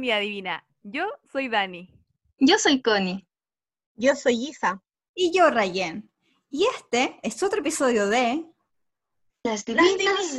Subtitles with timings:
[0.00, 0.66] comunidad divina.
[0.82, 1.92] Yo soy Dani.
[2.38, 3.28] Yo soy Connie.
[3.96, 4.82] Yo soy Isa.
[5.14, 6.10] Y yo, Rayen.
[6.48, 8.46] Y este es otro episodio de
[9.44, 10.38] Las Las divinas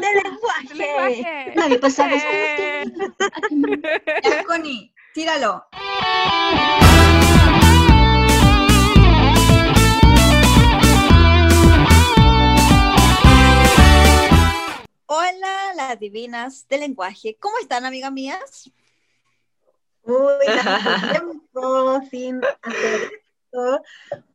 [0.00, 1.52] del lenguaje.
[1.54, 2.84] Nadie pasaba Eh.
[4.24, 5.62] Ya, Connie, tíralo.
[15.04, 17.36] Hola, las divinas del lenguaje.
[17.38, 18.72] ¿Cómo están, amigas mías?
[20.04, 23.10] Uy, tanto tiempo sin hacer
[23.44, 23.82] esto.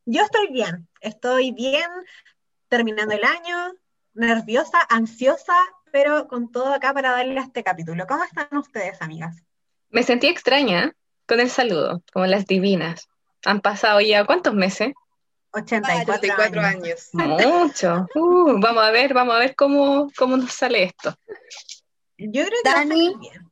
[0.06, 1.90] Yo estoy bien, estoy bien,
[2.70, 3.74] terminando el año,
[4.14, 5.56] nerviosa, ansiosa,
[5.92, 8.06] pero con todo acá para darle a este capítulo.
[8.08, 9.44] ¿Cómo están ustedes, amigas?
[9.90, 10.94] Me sentí extraña
[11.28, 13.08] con el saludo, como las divinas.
[13.46, 14.94] Han pasado ya cuántos meses?
[15.52, 17.10] 84, 84 años.
[17.14, 17.46] años.
[17.46, 18.06] Mucho.
[18.16, 21.16] Uh, vamos a ver, vamos a ver cómo, cómo nos sale esto.
[22.18, 22.90] Yo creo que va a Dani.
[22.90, 23.47] salir bien.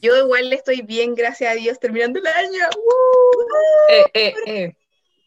[0.00, 2.68] Yo igual estoy bien, gracias a Dios, terminando el año.
[3.90, 4.76] Eh, eh, eh.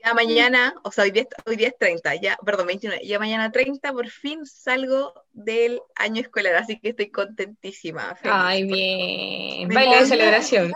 [0.04, 3.52] Ya mañana, o sea, hoy día, hoy día es 30, ya, perdón, 29, ya mañana
[3.52, 8.16] 30 por fin salgo del año escolar, así que estoy contentísima.
[8.16, 8.36] feliz.
[8.36, 9.68] Ay, bien.
[9.68, 10.74] Me Baile de celebración.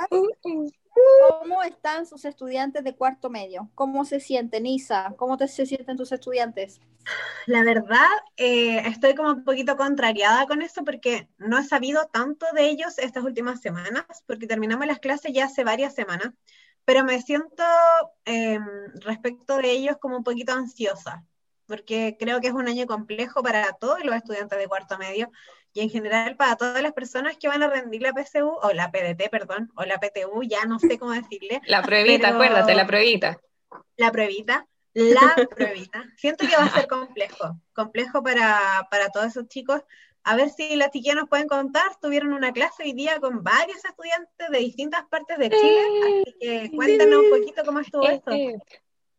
[1.29, 3.69] ¿Cómo están sus estudiantes de cuarto medio?
[3.75, 5.13] ¿Cómo se sienten, Isa?
[5.17, 6.79] ¿Cómo te, se sienten tus estudiantes?
[7.45, 12.45] La verdad, eh, estoy como un poquito contrariada con eso porque no he sabido tanto
[12.53, 16.33] de ellos estas últimas semanas, porque terminamos las clases ya hace varias semanas,
[16.83, 17.63] pero me siento
[18.25, 18.59] eh,
[18.95, 21.23] respecto de ellos como un poquito ansiosa,
[21.67, 25.31] porque creo que es un año complejo para todos los estudiantes de cuarto medio
[25.75, 28.91] y en general para todas las personas que van a rendir la PSU, o la
[28.91, 33.37] PDT, perdón, o la PTU, ya no sé cómo decirle, La pruebita, acuérdate, la pruebita.
[33.97, 36.05] la pruebita, la pruebita.
[36.17, 39.81] Siento que va a ser complejo, complejo para, para todos esos chicos.
[40.23, 41.83] A ver si las chiquillas nos pueden contar.
[42.01, 46.71] Tuvieron una clase hoy día con varios estudiantes de distintas partes de Chile, así que
[46.73, 48.31] cuéntanos un poquito cómo estuvo Eh, esto.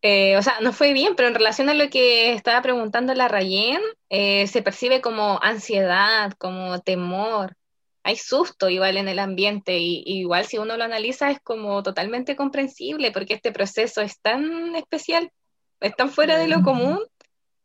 [0.03, 0.37] Eh.
[0.37, 3.81] O sea, no fue bien, pero en relación a lo que estaba preguntando la Rayen,
[4.11, 7.57] eh, se percibe como ansiedad, como temor.
[8.03, 11.83] Hay susto igual en el ambiente y, y igual si uno lo analiza es como
[11.83, 15.33] totalmente comprensible porque este proceso es tan especial,
[15.81, 17.01] es tan fuera de lo común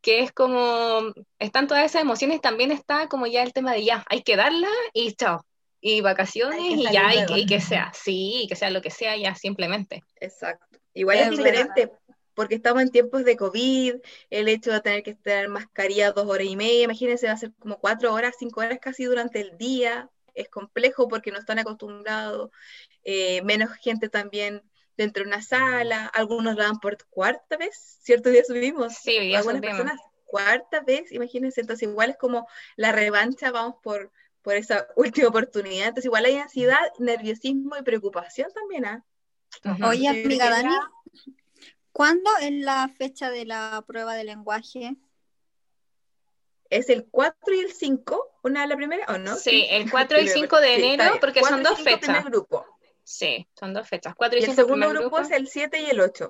[0.02, 4.04] que es como, están todas esas emociones, también está como ya el tema de ya,
[4.10, 5.46] hay que darla y chao.
[5.84, 9.18] Y vacaciones y ya, y que, y que sea, sí, que sea lo que sea
[9.18, 10.04] ya simplemente.
[10.20, 10.78] Exacto.
[10.94, 11.92] Igual Es es diferente,
[12.34, 13.96] porque estamos en tiempos de COVID,
[14.30, 17.54] el hecho de tener que estar mascarilla dos horas y media, imagínense, va a ser
[17.60, 22.52] como cuatro horas, cinco horas casi durante el día, es complejo porque no están acostumbrados,
[23.04, 24.64] eh, menos gente también
[24.98, 29.28] dentro de una sala, algunos lo dan por cuarta vez, cierto día subimos, Sí, hoy
[29.28, 29.78] día algunas subimos.
[29.78, 34.12] personas cuarta vez, imagínense, entonces igual es como la revancha, vamos por,
[34.42, 39.06] por esa última oportunidad, entonces igual hay ansiedad, nerviosismo y preocupación también, ¿ah?
[39.84, 40.50] Oye, amiga.
[40.50, 40.76] Dani,
[41.92, 44.96] ¿cuándo es la fecha de la prueba de lenguaje?
[46.70, 48.40] ¿Es el 4 y el 5?
[48.44, 49.36] ¿Una la primera o no?
[49.36, 51.20] Sí, el 4 y el Sí, 5 de sí, enero, bien.
[51.20, 52.26] porque 4 son y dos 5 primer fechas.
[52.26, 52.66] grupo.
[53.04, 54.16] Sí, son dos fechas.
[54.16, 55.20] 4 y Y el 5 segundo grupo grupo.
[55.22, 56.30] es el 7 y el 8.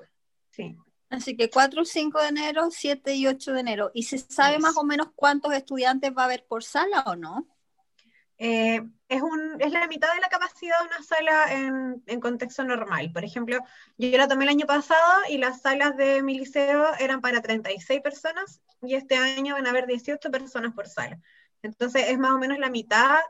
[0.50, 0.76] Sí.
[1.10, 3.90] Así que 4, 5 de enero, 7 y 8 de enero.
[3.94, 4.62] ¿Y se sabe Yes.
[4.62, 7.46] más o menos cuántos estudiantes va a haber por sala o no?
[8.44, 12.64] Eh, es, un, es la mitad de la capacidad de una sala en, en contexto
[12.64, 13.12] normal.
[13.12, 13.58] Por ejemplo,
[13.98, 18.00] yo la tomé el año pasado y las salas de mi liceo eran para 36
[18.00, 21.20] personas y este año van a haber 18 personas por sala.
[21.62, 23.20] Entonces es más o menos la mitad,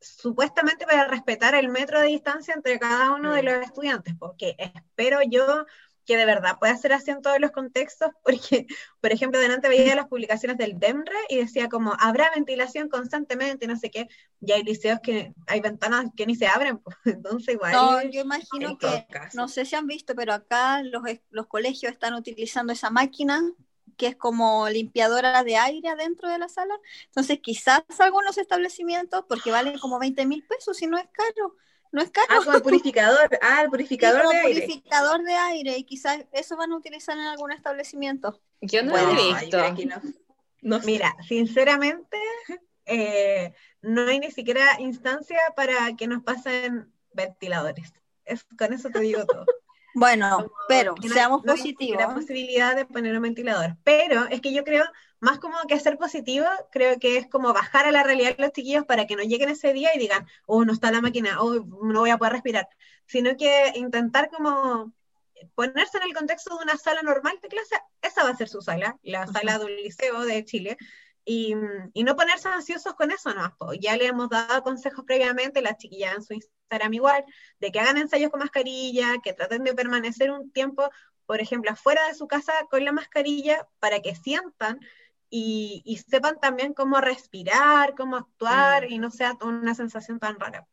[0.00, 3.46] supuestamente para respetar el metro de distancia entre cada uno de Mm.
[3.46, 5.64] los estudiantes, porque espero yo
[6.10, 8.66] que de verdad pueda ser así en todos los contextos, porque,
[9.00, 13.76] por ejemplo, delante veía las publicaciones del DEMRE y decía como, habrá ventilación constantemente, no
[13.76, 14.08] sé qué,
[14.40, 17.72] y hay liceos que hay ventanas que ni se abren, pues, entonces igual...
[17.72, 22.14] No, yo imagino que, no sé si han visto, pero acá los, los colegios están
[22.14, 23.40] utilizando esa máquina
[23.96, 26.74] que es como limpiadora de aire adentro de la sala.
[27.06, 31.54] Entonces, quizás algunos establecimientos, porque valen como 20 mil pesos y no es caro,
[31.92, 32.26] no es caro.
[32.30, 33.38] Ah, como el purificador.
[33.42, 34.60] Ah, el Sí, purificador como de aire.
[34.62, 38.40] purificador de aire y quizás eso van a utilizar en algún establecimiento.
[38.60, 39.56] Yo no Bueno, lo he visto.
[39.56, 39.96] mira, aquí no.
[40.62, 40.86] No sé.
[40.86, 42.16] Mira, sinceramente,
[42.86, 47.92] eh, no hay ni siquiera instancia para que nos pasen ventiladores.
[48.24, 49.44] Es, con eso te digo todo.
[49.92, 52.04] Bueno, pero seamos no positivos.
[52.14, 53.76] posibilidad de poner un ventilador.
[53.82, 54.84] Pero es que yo creo,
[55.20, 58.52] más como que ser positivo, creo que es como bajar a la realidad de los
[58.52, 61.54] chiquillos para que no lleguen ese día y digan, oh, no está la máquina, oh,
[61.54, 62.68] no voy a poder respirar.
[63.06, 64.92] Sino que intentar como
[65.54, 68.62] ponerse en el contexto de una sala normal de clase, esa va a ser su
[68.62, 70.76] sala, la sala de un liceo de Chile.
[71.24, 71.54] Y,
[71.92, 73.54] y no ponerse ansiosos con eso, no.
[73.74, 77.24] Ya le hemos dado consejos previamente, las chiquillas en su Instagram igual,
[77.60, 80.88] de que hagan ensayos con mascarilla, que traten de permanecer un tiempo,
[81.26, 84.80] por ejemplo, afuera de su casa con la mascarilla para que sientan
[85.30, 88.92] y, y sepan también cómo respirar, cómo actuar Mm.
[88.92, 90.66] y no sea una sensación tan rara.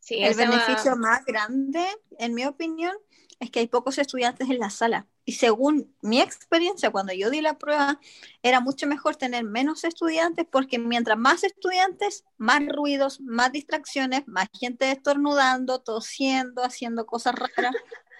[0.00, 1.86] Sí, El va- beneficio más grande,
[2.18, 2.94] en mi opinión,
[3.38, 5.06] es que hay pocos estudiantes en la sala.
[5.24, 8.00] Y según mi experiencia, cuando yo di la prueba,
[8.42, 14.48] era mucho mejor tener menos estudiantes porque mientras más estudiantes, más ruidos, más distracciones, más
[14.58, 17.74] gente estornudando, tosiendo, haciendo cosas raras.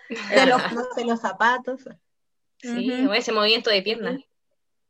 [0.31, 1.83] De los, zapatos.
[2.59, 3.11] Sí, Ujú.
[3.11, 4.21] o ese movimiento de piernas.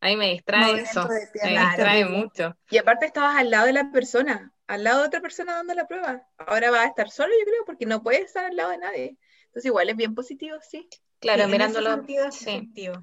[0.02, 1.08] A mí me distrae eso.
[1.44, 2.56] Me distrae mucho.
[2.70, 5.86] Y aparte estabas al lado de la persona, al lado de otra persona dando la
[5.86, 6.26] prueba.
[6.38, 9.16] Ahora va a estar solo, yo creo, porque no puede estar al lado de nadie.
[9.46, 10.88] Entonces igual es bien positivo, sí.
[11.20, 11.90] Claro, Sí, en ese mirándolo.
[11.94, 12.50] sentido es sí.
[12.50, 12.94] efectivo.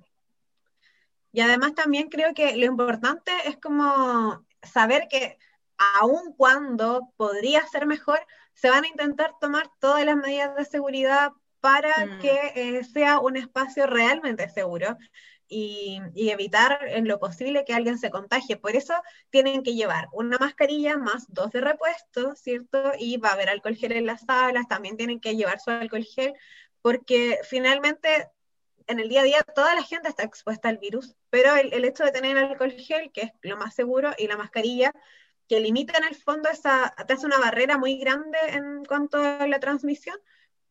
[1.32, 5.38] Y además también creo que lo importante es como saber que
[6.02, 8.20] aun cuando podría ser mejor,
[8.54, 11.32] se van a intentar tomar todas las medidas de seguridad
[11.62, 12.20] para Mm.
[12.20, 14.98] que eh, sea un espacio realmente seguro
[15.50, 18.58] y, evitar en lo posible que alguien se contagie.
[18.58, 18.94] Por eso
[19.30, 22.92] tienen que llevar una mascarilla más dos de repuesto, ¿cierto?
[23.00, 26.04] Y va a haber alcohol gel en las salas, también tienen que llevar su alcohol
[26.04, 26.34] gel,
[26.82, 28.30] porque finalmente
[28.88, 32.04] en el día a día toda la gente está expuesta al virus, pero el, hecho
[32.04, 34.94] de tener alcohol gel, que es lo más seguro, y la mascarilla,
[35.48, 39.60] que limita en el fondo esa, hace una barrera muy grande en cuanto a la
[39.60, 40.18] transmisión,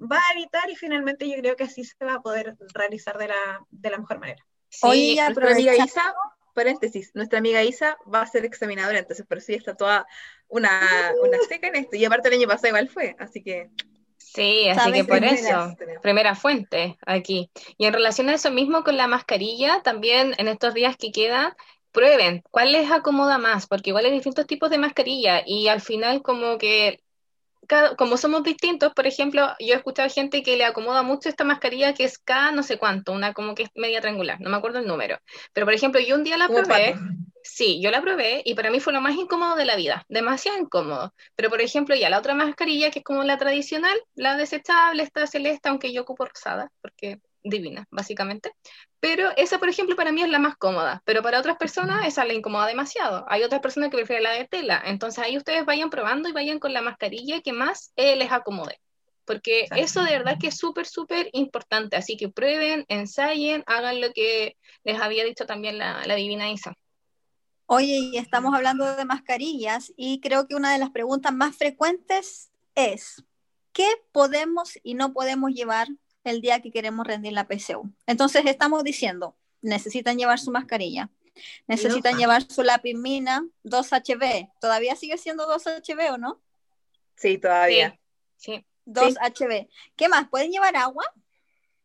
[0.00, 3.28] va a evitar y finalmente yo creo que así se va a poder realizar de
[3.28, 4.47] la, de la mejor manera.
[4.70, 6.14] Sí, ya Nuestra amiga Isa,
[6.54, 10.06] paréntesis, nuestra amiga Isa va a ser examinadora, entonces por eso ya está toda
[10.48, 11.96] una, una seca en esto.
[11.96, 13.70] Y aparte el año pasado igual fue, así que
[14.18, 17.50] Sí, así que por eso, primera fuente aquí.
[17.78, 21.54] Y en relación a eso mismo con la mascarilla, también en estos días que quedan,
[21.92, 26.22] prueben cuál les acomoda más, porque igual hay distintos tipos de mascarilla y al final
[26.22, 27.02] como que
[27.68, 31.44] cada- como somos distintos, por ejemplo, yo he escuchado gente que le acomoda mucho esta
[31.44, 34.56] mascarilla que es K no sé cuánto, una como que es media triangular, no me
[34.58, 35.18] acuerdo el número.
[35.52, 37.02] Pero por ejemplo, yo un día la probé,
[37.42, 40.58] sí, yo la probé y para mí fue lo más incómodo de la vida, demasiado
[40.58, 41.14] incómodo.
[41.36, 45.26] Pero por ejemplo, ya la otra mascarilla que es como la tradicional, la desechable, esta
[45.26, 48.52] celeste, aunque yo ocupo rosada, porque divina, básicamente.
[49.00, 52.24] Pero esa, por ejemplo, para mí es la más cómoda, pero para otras personas esa
[52.24, 53.24] le incomoda demasiado.
[53.28, 56.58] Hay otras personas que prefieren la de tela, entonces ahí ustedes vayan probando y vayan
[56.58, 58.78] con la mascarilla que más eh, les acomode.
[59.24, 59.84] Porque Exacto.
[59.84, 61.96] eso de verdad que es súper, súper importante.
[61.96, 66.74] Así que prueben, ensayen, hagan lo que les había dicho también la, la divina Isa.
[67.66, 72.50] Oye, y estamos hablando de mascarillas y creo que una de las preguntas más frecuentes
[72.74, 73.22] es,
[73.72, 75.88] ¿qué podemos y no podemos llevar
[76.28, 77.90] el día que queremos rendir la PSU?
[78.06, 81.10] Entonces estamos diciendo, necesitan llevar su mascarilla,
[81.66, 86.40] necesitan llevar su lápiz mina 2HB, ¿todavía sigue siendo 2HB o no?
[87.16, 87.98] Sí, todavía.
[88.36, 88.64] Sí.
[88.86, 89.68] 2HB.
[89.96, 90.28] ¿Qué más?
[90.28, 91.04] ¿Pueden llevar agua?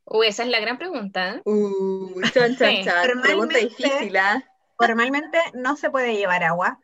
[0.05, 1.35] Uy, esa es la gran pregunta.
[1.35, 1.41] ¿eh?
[1.45, 2.83] Uh, chan, chan, Sí.
[2.83, 3.03] chan.
[3.03, 4.43] Pregunta Normalmente- difícil, ¿ah?
[4.77, 6.79] Formalmente no se puede llevar agua.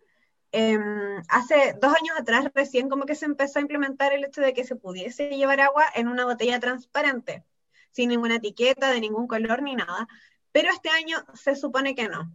[0.51, 4.53] Em, hace dos años atrás recién como que se empezó a implementar el hecho de
[4.53, 7.44] que se pudiese llevar agua en una botella transparente,
[7.91, 10.07] sin ninguna etiqueta, de ningún color ni nada.
[10.51, 12.31] Pero este año se supone que no.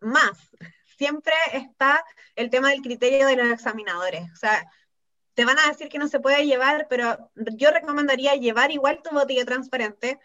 [0.00, 0.50] Más,
[0.96, 2.04] siempre está
[2.36, 4.30] el tema del criterio de los examinadores.
[4.32, 4.66] O sea,
[5.34, 9.10] te van a decir que no se puede llevar, pero yo recomendaría llevar igual tu
[9.14, 10.18] botella transparente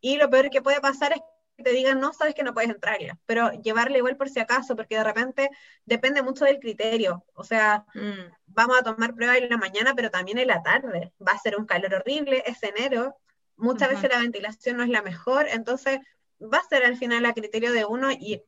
[0.00, 1.20] y lo peor que puede pasar es
[1.56, 4.74] que te digan, no, sabes que no puedes entrarla, pero llevarla igual por si acaso,
[4.74, 5.50] porque de repente
[5.84, 7.24] depende mucho del criterio.
[7.34, 8.32] O sea, Mm.
[8.46, 11.12] vamos a tomar pruebas en la mañana, pero también en la tarde.
[11.26, 13.16] Va a ser un calor horrible, es enero,
[13.62, 16.00] muchas veces la ventilación no es la mejor, entonces
[16.42, 18.42] va a ser al final a criterio de uno y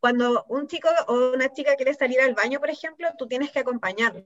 [0.00, 3.60] cuando un chico o una chica quiere salir al baño, por ejemplo, tú tienes que
[3.60, 4.24] acompañarlo.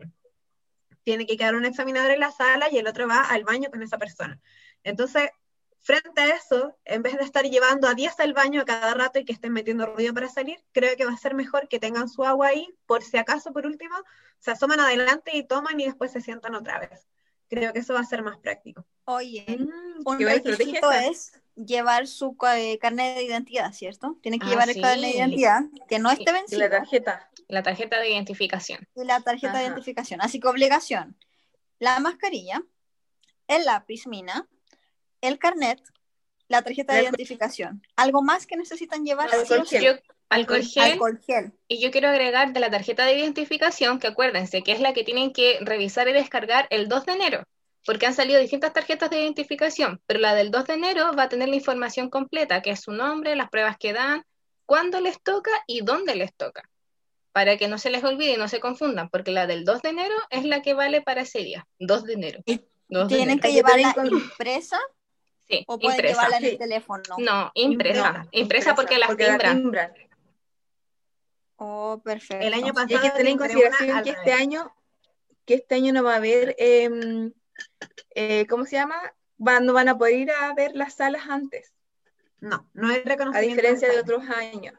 [1.05, 3.83] Tiene que quedar un examinador en la sala y el otro va al baño con
[3.83, 4.41] esa persona.
[4.85, 5.31] Entonces,
[5.81, 9.19] frente a eso, en vez de estar llevando a 10 al baño a cada rato
[9.19, 12.09] y que estén metiendo ruido para salir, creo que va a ser mejor que tengan
[12.09, 13.97] su agua ahí, por si acaso, por último,
[14.39, 17.09] se asoman adelante y toman y después se sientan otra vez.
[17.53, 18.87] Creo que eso va a ser más práctico.
[19.05, 24.17] Oye, Mm, un requisito es llevar su eh, carnet de identidad, ¿cierto?
[24.23, 27.31] Tienen que Ah, llevar el carnet de identidad que no esté Y la vencido tarjeta.
[27.49, 28.89] La tarjeta de identificación.
[28.97, 30.23] y la tarjeta de identificación.
[30.23, 31.19] Así que obligación,
[31.79, 32.63] la mascarilla,
[33.49, 34.49] el lápiz mina,
[35.21, 35.83] el carnet,
[36.49, 37.83] la tarjeta de identificación.
[37.97, 39.29] ¿Algo más que necesitan llevar?
[39.67, 39.79] sí.
[39.85, 39.93] Yo,
[40.33, 41.53] alcohol gel, Alcohol gel.
[41.69, 45.05] y yo quiero agregar de la tarjeta de identificación, que acuérdense que es la que
[45.05, 47.43] tienen que revisar y descargar el 2 de enero,
[47.87, 51.29] porque han salido distintas tarjetas de identificación, pero la del 2 de enero va a
[51.29, 54.23] tener la información completa, que es su nombre, las pruebas que dan,
[54.67, 56.63] cuándo les toca y dónde les toca.
[57.35, 59.89] para que no se les olvide y no se confundan, porque la del 2 de
[59.89, 62.41] enero es la que vale para ese día, 2 de enero.
[62.45, 63.43] Y 2 de ¿Tienen enero.
[63.49, 64.79] que llevarla con- impresa
[65.49, 66.15] Sí, o pueden impresa.
[66.15, 67.03] llevarla en el teléfono?
[67.17, 68.07] No, impresa.
[68.09, 68.29] Impresa.
[68.33, 69.95] Impresa porque las la timbran.
[71.65, 72.45] Oh, perfecto.
[72.45, 74.75] El año Y hay que tener en consideración que este año,
[75.45, 77.33] que este año no va a haber, em,
[78.17, 78.97] eh, ¿cómo se llama?
[79.37, 81.73] Van, no van a poder ir a ver las salas antes,
[82.41, 83.55] No, no hay a reconocimiento.
[83.55, 84.75] diferencia de otros años.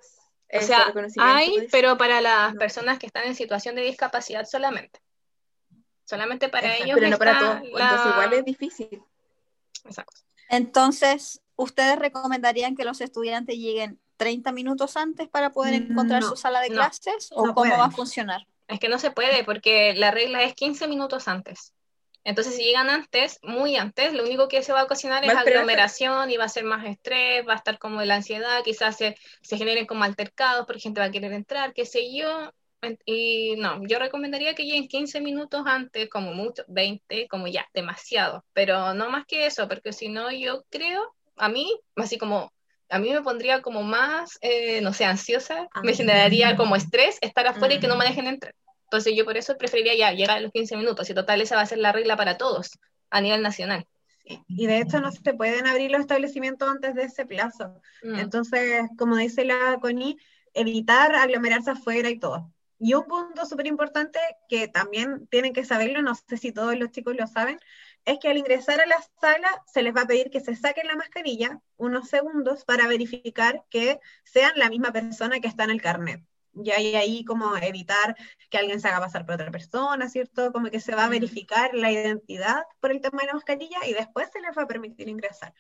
[0.54, 2.60] O sea, hay, pues, pero para las no.
[2.60, 5.00] personas que están en situación de discapacidad solamente.
[6.04, 7.62] Solamente para Exacto, ellos pero no para todos.
[7.72, 9.04] la- Entonces igual es difícil.
[9.86, 10.22] Exacto.
[10.50, 16.36] Entonces, ¿ustedes recomendarían que los estudiantes lleguen 30 minutos antes para poder encontrar No, su
[16.38, 17.30] sala de no, clases?
[17.32, 18.48] ¿O no cómo va a funcionar?
[18.68, 21.74] Es que no se puede porque la regla es 15 minutos antes.
[22.24, 26.32] Entonces, si llegan antes, muy antes, lo único que se va a ocasionar es aglomeración
[26.32, 29.58] y va a ser más estrés, va a estar como la ansiedad, quizás se, se
[29.58, 32.54] generen como altercados porque gente va a querer entrar, qué sé yo.
[33.06, 38.46] Y no, yo recomendaría que lleguen 15 minutos antes, como mucho, 20, como ya, demasiado.
[38.54, 42.54] Pero no más que eso, porque si no, yo creo, a mí, así como,
[42.94, 45.96] a mí me pondría como más, eh, no sé, ansiosa, me Ah.
[45.96, 48.08] generaría como estrés estar afuera y que no me Mm.
[48.10, 48.56] dejen entrar.
[48.86, 51.64] Entonces yo por eso preferiría ya llegar a los 15 minutos y total esa va
[51.64, 52.78] a ser la regla para todos
[53.10, 53.86] a nivel nacional.
[54.48, 57.82] Y de hecho no se pueden abrir los establecimientos antes de ese plazo.
[58.04, 58.20] Mm.
[58.20, 60.16] Entonces, como dice la Connie,
[60.54, 62.52] evitar aglomerarse afuera y todo.
[62.80, 64.20] Y un punto súper importante
[64.50, 67.60] que también tienen que saberlo, no sé si todos los chicos lo saben,
[68.06, 70.88] es que al ingresar a la sala se les va a pedir que se saquen
[70.88, 75.82] la mascarilla unos segundos para verificar que sean la misma persona que está en el
[75.82, 76.24] carnet.
[76.56, 78.16] Y ahí, ahí como evitar
[78.50, 80.52] que alguien se haga pasar por otra persona, ¿cierto?
[80.52, 83.94] Como que se va a verificar la identidad por el tema de la mascarilla y
[83.94, 85.54] después se les va a permitir ingresar.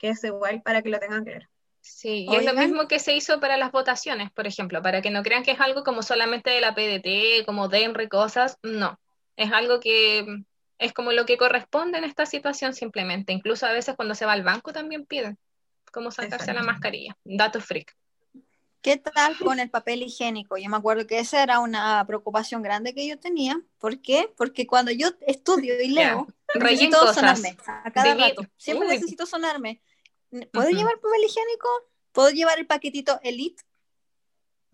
[0.00, 1.46] Que es igual para que lo tengan claro.
[1.82, 5.10] Sí, y es lo mismo que se hizo para las votaciones, por ejemplo, para que
[5.10, 9.00] no crean que es algo como solamente de la PDT, como DENRE, cosas, no,
[9.36, 10.44] es algo que
[10.80, 14.32] es como lo que corresponde en esta situación simplemente, incluso a veces cuando se va
[14.32, 15.38] al banco también piden
[15.92, 17.94] cómo sacarse la mascarilla, dato freak.
[18.80, 20.56] ¿Qué tal con el papel higiénico?
[20.56, 23.60] Yo me acuerdo que esa era una preocupación grande que yo tenía.
[23.78, 24.32] ¿Por qué?
[24.38, 27.14] Porque cuando yo estudio y leo, Rellén necesito cosas.
[27.16, 28.46] sonarme a cada rato.
[28.56, 28.94] Siempre Uy.
[28.94, 29.82] necesito sonarme.
[30.30, 30.78] ¿Puedo Ujú.
[30.78, 31.68] llevar papel higiénico?
[32.12, 33.62] ¿Puedo llevar el paquetito Elite?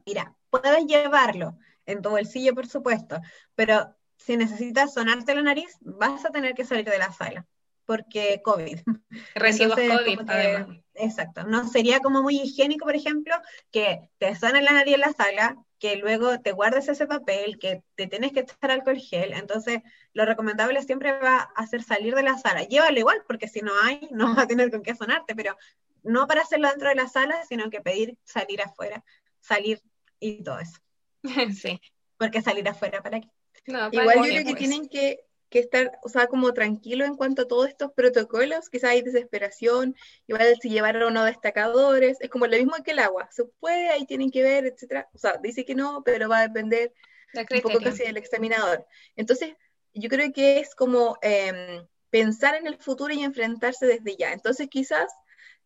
[0.04, 3.20] Mira, puedes llevarlo en tu bolsillo, por supuesto,
[3.56, 7.46] pero si necesitas sonarte la nariz, vas a tener que salir de la sala,
[7.85, 8.80] porque COVID.
[9.35, 10.78] Entonces, COVID, que- además.
[10.94, 11.44] Exacto.
[11.44, 13.35] No sería como muy higiénico, por ejemplo,
[13.70, 17.82] que te suene la nariz en la sala, que luego te guardes ese papel, que
[17.96, 19.35] te tienes que echar alcohol gel.
[19.35, 19.82] Entonces,
[20.14, 22.62] lo recomendable siempre va a ser salir de la sala.
[22.62, 25.56] Llévalo igual, porque si no hay, no vas a tener con qué sonarte, pero
[26.02, 29.04] no para hacerlo dentro de la sala, sino que pedir salir afuera,
[29.40, 29.82] salir
[30.18, 30.78] y todo eso.
[31.54, 31.80] Sí.
[32.16, 33.28] Porque salir afuera, ¿para qué?
[33.66, 37.42] No, Igual yo creo que tienen que, que estar, o sea, como tranquilos en cuanto
[37.42, 39.96] a todos estos protocolos, quizás hay desesperación,
[40.26, 43.88] igual si llevaron o no destacadores, es como lo mismo que el agua, se puede,
[43.88, 46.92] ahí tienen que ver, etcétera, o sea, dice que no, pero va a depender
[47.35, 48.87] un poco casi del examinador.
[49.14, 49.54] Entonces,
[49.94, 54.32] yo creo que es como em, pensar en el futuro y enfrentarse desde ya.
[54.32, 55.11] Entonces, quizás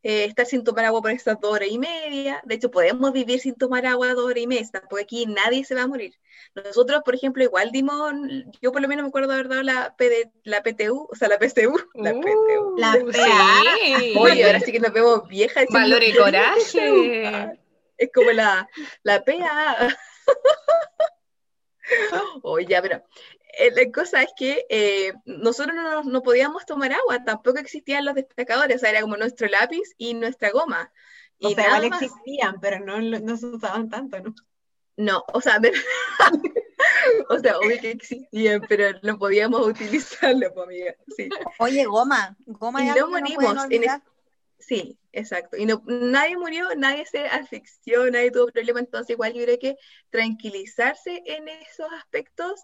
[0.02, 2.40] eh, estar sin tomar agua por estas dos horas y media.
[2.45, 5.75] De hecho, podemos vivir sin tomar agua dos horas y media, porque aquí nadie se
[5.75, 6.14] va a morir.
[6.54, 8.12] Nosotros, por ejemplo, igual dimos,
[8.62, 11.28] yo por lo menos me acuerdo de haber dado la, PD, la PTU, o sea,
[11.28, 12.75] la PCU, la Uh, PTU.
[12.78, 14.14] La sí.
[14.14, 14.21] PA.
[14.21, 15.66] Oye, ahora sí que nos vemos viejas.
[15.71, 17.59] Valor y "Yo di coraje".
[18.00, 18.66] Es como la,
[19.02, 19.95] la PA.
[22.42, 23.02] Oye, pero eh,
[23.75, 28.76] la cosa es que eh, nosotros no, no podíamos tomar agua, tampoco existían los destacadores,
[28.76, 30.92] o sea, era como nuestro lápiz y nuestra goma.
[31.42, 32.04] O Y sea, nada igual más.
[32.04, 34.35] existían, pero no, no se usaban tanto, ¿no?
[34.97, 35.73] No, o sea, de-
[37.30, 40.95] o sea, obvio que existían, pero no podíamos utilizarlo, pues, amiga.
[41.16, 41.28] Sí,
[41.59, 42.37] Oye, goma.
[42.47, 44.02] Goma Y es no no morimos pueden en olvidar.
[44.59, 45.57] sí, exacto.
[45.57, 49.76] Y no, nadie murió, nadie se asfixió, nadie tuvo problema, entonces igual yo creo que
[50.11, 52.62] tranquilizarse en esos aspectos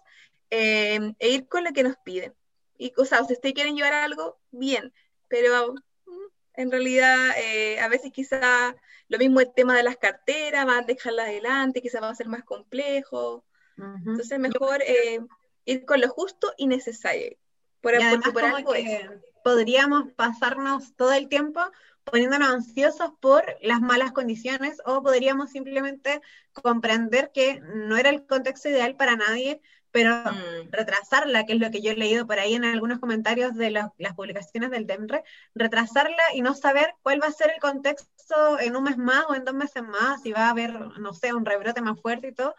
[0.49, 2.33] eh, e ir con lo que nos piden.
[2.77, 4.93] Y, o sea, si ustedes quieren llevar algo, bien,
[5.27, 8.75] pero mm, en realidad eh, a veces quizá
[9.09, 12.27] lo mismo el tema de las carteras, van a dejarlas adelante, quizás va a ser
[12.27, 13.45] más complejo.
[13.77, 14.11] Ujú.
[14.11, 15.19] Entonces mejor eh,
[15.65, 17.37] ir con lo justo y necesario.
[17.81, 19.01] Por, Y porque además por algo es.
[19.43, 21.61] podríamos pasarnos todo el tiempo
[22.03, 26.21] poniéndonos ansiosos por las malas condiciones o podríamos simplemente
[26.53, 29.61] comprender que no era el contexto ideal para nadie,
[29.97, 30.69] pero Mm.
[30.71, 33.89] retrasarla, que es lo que yo he leído por ahí en algunos comentarios de los-
[33.97, 35.23] las publicaciones del DEMRE,
[35.55, 39.33] retrasarla y no saber cuál va a ser el contexto en un mes más o
[39.33, 42.33] en dos meses más, si va a haber, no sé, un rebrote más fuerte y
[42.33, 42.53] todo.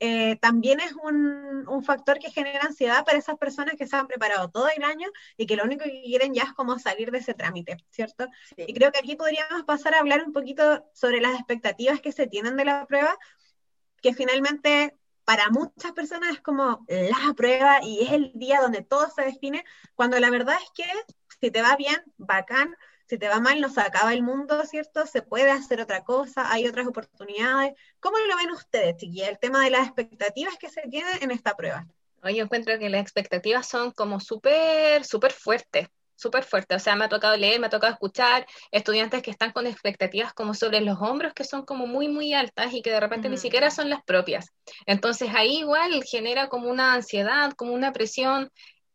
[0.00, 4.08] eh, también es un, un, factor que genera ansiedad para esas personas que se han
[4.08, 7.18] preparado todo el año y que lo único que quieren ya es como salir de
[7.18, 8.26] ese trámite, ¿cierto?
[8.56, 8.64] Sí.
[8.66, 12.26] Y creo que aquí podríamos pasar a hablar un poquito sobre las expectativas que se
[12.26, 13.16] tienen de la prueba,
[14.02, 19.10] que finalmente para muchas personas es como la prueba y es el día donde todo
[19.10, 19.64] se define,
[19.94, 20.84] cuando la verdad es que
[21.40, 22.74] si te va bien, bacán,
[23.06, 25.06] si te va mal, no se acaba el mundo, ¿cierto?
[25.06, 27.74] Se puede hacer otra cosa, hay otras oportunidades.
[28.00, 31.54] ¿Cómo lo ven ustedes, chiquilla, el tema de las expectativas que se tienen en esta
[31.54, 31.86] prueba?
[32.22, 36.74] Yo encuentro que las expectativas son como súper, súper fuertes súper fuerte.
[36.74, 40.32] O sea, me ha tocado leer, me ha tocado escuchar estudiantes que están con expectativas
[40.32, 43.36] como sobre los hombros que son como muy, muy altas y que de repente ni
[43.36, 44.52] siquiera son las propias.
[44.86, 48.50] Entonces ahí igual genera como una ansiedad, como una presión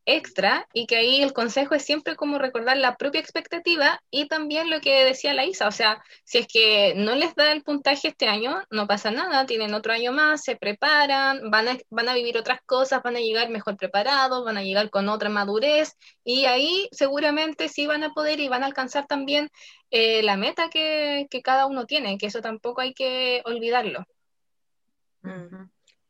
[0.10, 4.70] extra y que ahí el consejo es siempre como recordar la propia expectativa y también
[4.70, 8.10] lo que decía la Isa, o sea, si es que no les da el puntaje
[8.10, 12.16] este año, no pasa nada, tienen otro año más, se preparan, van a, van a
[12.16, 16.46] vivir otras cosas, van a llegar mejor preparados, van a llegar con otra madurez y
[16.46, 19.50] ahí seguramente sí van a poder y van a alcanzar también
[19.92, 24.06] eh, la meta que, que, cada uno tiene, que eso tampoco hay que olvidarlo.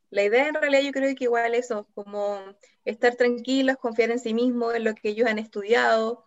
[0.09, 2.39] La idea en realidad yo creo que igual eso, como
[2.85, 6.25] estar tranquilos, confiar en sí mismos, en lo que ellos han estudiado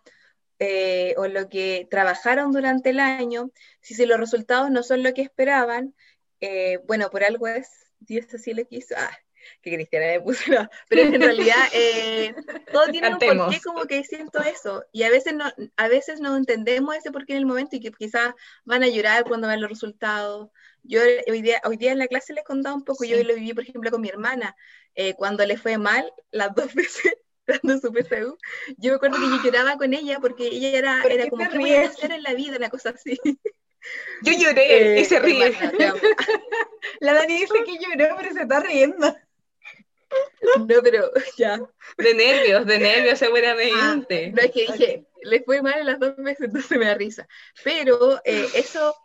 [0.59, 3.51] eh, o lo que trabajaron durante el año.
[3.81, 5.93] Si, si los resultados no son lo que esperaban,
[6.39, 8.95] eh, bueno, por algo es, Dios así lo quiso.
[8.97, 9.17] Ah,
[9.61, 12.33] que Cristiana me puso, no, pero en realidad eh,
[12.71, 15.45] todo tiene un porqué como que siento eso y a veces no
[15.77, 18.33] a veces no entendemos ese porqué en el momento y que quizás
[18.65, 20.49] van a llorar cuando ven los resultados
[20.83, 23.09] yo hoy día, hoy día en la clase les contaba un poco, sí.
[23.09, 24.55] yo lo viví por ejemplo con mi hermana,
[24.95, 28.37] eh, cuando le fue mal las dos veces dando su PSU,
[28.77, 31.73] yo me acuerdo que yo lloraba con ella porque ella era, era como, ¿qué voy
[31.73, 32.57] a hacer en la vida?
[32.57, 33.19] Una cosa así.
[34.21, 35.47] Yo lloré eh, y se ríe.
[35.47, 35.93] Hermana,
[37.01, 39.13] la Dani dice que lloró, pero se está riendo.
[40.57, 41.59] No, pero ya.
[41.97, 43.75] De nervios, de nervios seguramente.
[43.81, 45.07] Ah, no, es que dije, okay.
[45.23, 47.27] le fue mal las dos veces, entonces me da risa.
[47.63, 48.95] Pero eh, eso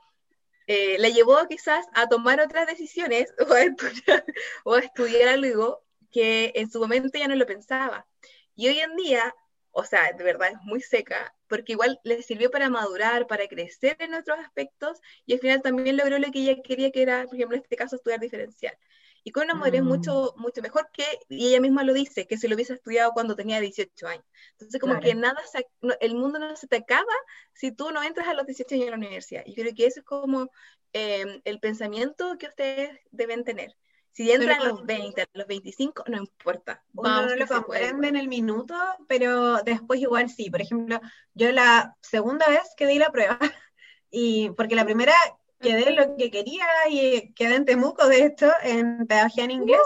[0.69, 3.33] eh, le llevó quizás a tomar otras decisiones
[4.65, 8.07] o a, estudiar, algo que en su momento ya no lo pensaba.
[8.55, 9.35] Y hoy en día,
[9.73, 13.97] o sea, de verdad es muy seca, porque igual le sirvió para madurar, para crecer
[14.01, 17.37] en otros aspectos, y al final también logró lo que ella quería, que era, por
[17.37, 18.77] ejemplo, en este caso, estudiar diferencial.
[19.25, 19.87] Y con una madurez mm.
[19.87, 23.37] mucho, mucho mejor que, y ella misma lo dice, que se lo hubiese estudiado cuando
[23.37, 24.25] tenía 18 años.
[24.53, 25.07] Entonces, como claro.
[25.07, 27.05] que nada, se, no, el mundo no se te acaba
[27.53, 29.43] si tú no entras a los 18 años a la universidad.
[29.47, 30.51] Y creo que eso es como
[30.93, 33.75] eh, el pensamiento que ustedes deben tener.
[34.13, 36.83] Si entran a los 20, a los 25, no importa.
[36.93, 38.75] Uno no lo comprende en el minuto,
[39.07, 40.51] pero después igual sí.
[40.51, 41.01] Por ejemplo,
[41.35, 43.39] yo la segunda vez que di la prueba,
[44.11, 45.15] y porque la primera
[45.61, 49.81] quedé lo que quería y quedé en Temuco, de hecho, en pedagogía en inglés,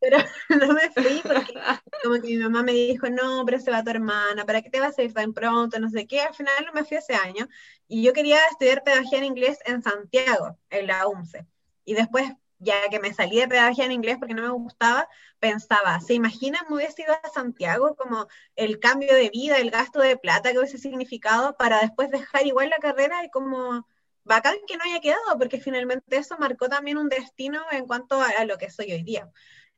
[0.00, 1.54] pero no me fui porque
[2.02, 4.80] como que mi mamá me dijo, no, pero se va tu hermana, ¿para qué te
[4.80, 5.78] vas a ir tan pronto?
[5.78, 7.48] No sé qué, al final no me fui ese año,
[7.88, 11.46] y yo quería estudiar pedagogía en inglés en Santiago, en la UMCE,
[11.84, 16.00] y después ya que me salí de pedagogía en inglés porque no me gustaba, pensaba,
[16.00, 20.16] ¿se imaginan me hubiese ido a Santiago como el cambio de vida, el gasto de
[20.16, 23.86] plata que hubiese significado para después dejar igual la carrera y como
[24.24, 28.44] bacán que no haya quedado, porque finalmente eso marcó también un destino en cuanto a,
[28.44, 29.30] lo que soy hoy día.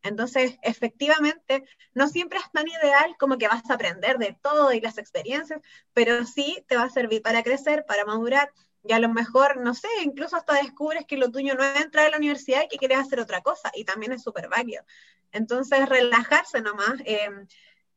[0.02, 4.80] Entonces, efectivamente, no siempre es tan ideal como que vas a aprender de todo y
[4.80, 5.60] las experiencias,
[5.92, 8.52] pero sí te va a servir para crecer, para madurar,
[8.84, 12.06] y a lo mejor, no sé, incluso hasta descubres que lo tuyo no es entrar
[12.06, 14.84] a la universidad y que quieres hacer otra cosa, y también es súper válido.
[15.32, 17.28] Entonces, relajarse nomás, eh,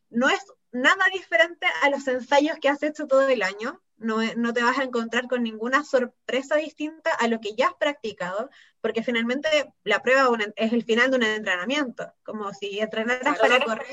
[0.09, 4.53] no es nada diferente a los ensayos que has hecho todo el año, no, no,
[4.53, 8.49] te vas a encontrar con ninguna sorpresa distinta a lo que ya has practicado,
[8.81, 13.85] porque finalmente la prueba es el final de un entrenamiento, como si entrenaras para correr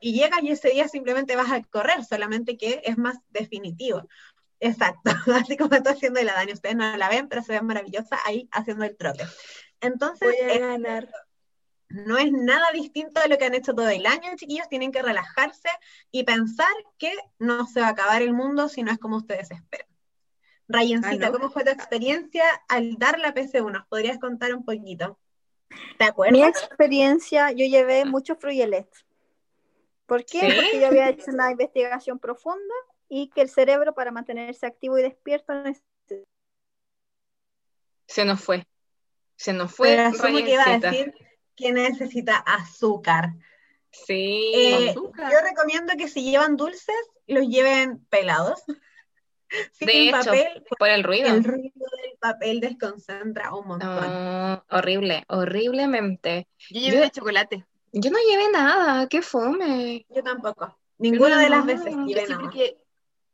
[0.00, 4.08] y llegas y ese día simplemente vas a correr, solamente que es más definitivo.
[4.60, 8.18] Exacto, así como está haciendo la Dani, ustedes no la ven, pero se ve maravillosa
[8.24, 9.24] ahí haciendo el trote.
[9.80, 11.08] Entonces, Voy a ganar
[11.92, 15.02] no es nada distinto de lo que han hecho todo el año, chiquillos, tienen que
[15.02, 15.68] relajarse
[16.10, 19.50] y pensar que no se va a acabar el mundo si no es como ustedes
[19.50, 19.86] esperan.
[20.68, 21.32] Rayencita, ah, no.
[21.32, 23.70] ¿cómo fue tu experiencia al dar la PC1?
[23.70, 25.18] ¿Nos podrías contar un poquito?
[25.98, 26.38] ¿Te acuerdas?
[26.38, 28.88] Mi experiencia, yo llevé mucho fruyelet.
[30.06, 30.40] ¿Por qué?
[30.40, 30.46] ¿Sí?
[30.54, 32.74] Porque yo había hecho una investigación profunda
[33.08, 35.52] y que el cerebro para mantenerse activo y despierto
[38.06, 38.66] se nos fue.
[39.36, 39.88] Se nos fue.
[39.88, 41.14] Pero asumo que iba a decir
[41.62, 43.30] que necesita azúcar.
[43.90, 44.52] Sí.
[44.54, 45.30] Eh, azúcar.
[45.32, 46.94] Yo recomiendo que si llevan dulces,
[47.26, 48.62] los lleven pelados.
[49.72, 51.28] Sin De hecho, papel, por el ruido.
[51.28, 53.94] el ruido del papel desconcentra un montón.
[54.00, 56.48] No, horrible, horriblemente.
[56.70, 57.66] Yo llevé Yo- de chocolate.
[57.94, 60.06] Yo no llevé nada, qué fome.
[60.08, 60.78] Yo tampoco.
[60.96, 62.40] Ninguna de las no, veces llevé nada.
[62.40, 62.78] porque,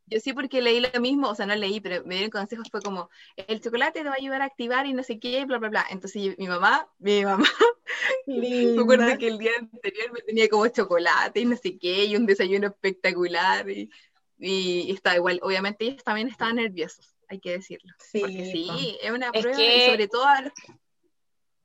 [0.08, 2.82] yo sí porque leí lo mismo, o sea, no leí, pero me dieron consejos, fue
[2.82, 5.68] como, el chocolate te va a ayudar a activar y no sé qué, bla, bla,
[5.70, 5.86] bla.
[5.90, 7.44] Entonces yo- mi mamá, mi mamá,
[8.76, 12.16] me acuerdo que el día anterior me tenía como chocolate y no sé qué, y
[12.16, 13.90] un desayuno espectacular, y,
[14.38, 17.94] y estaba igual, obviamente ellos también estaban nerviosos, hay que decirlo.
[17.98, 20.52] Sí, Porque sí, es una Es prueba, que- y sobre todo a los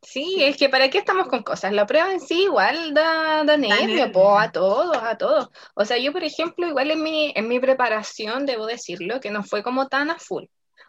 [0.05, 1.71] Sí, es que para qué estamos con cosas.
[1.71, 5.47] La prueba en sí igual da, da nervio, po, a todos, a todos.
[5.75, 9.43] O sea, yo, por ejemplo, igual en mi, en mi preparación, debo decirlo, que no
[9.43, 10.43] fue como tan a full.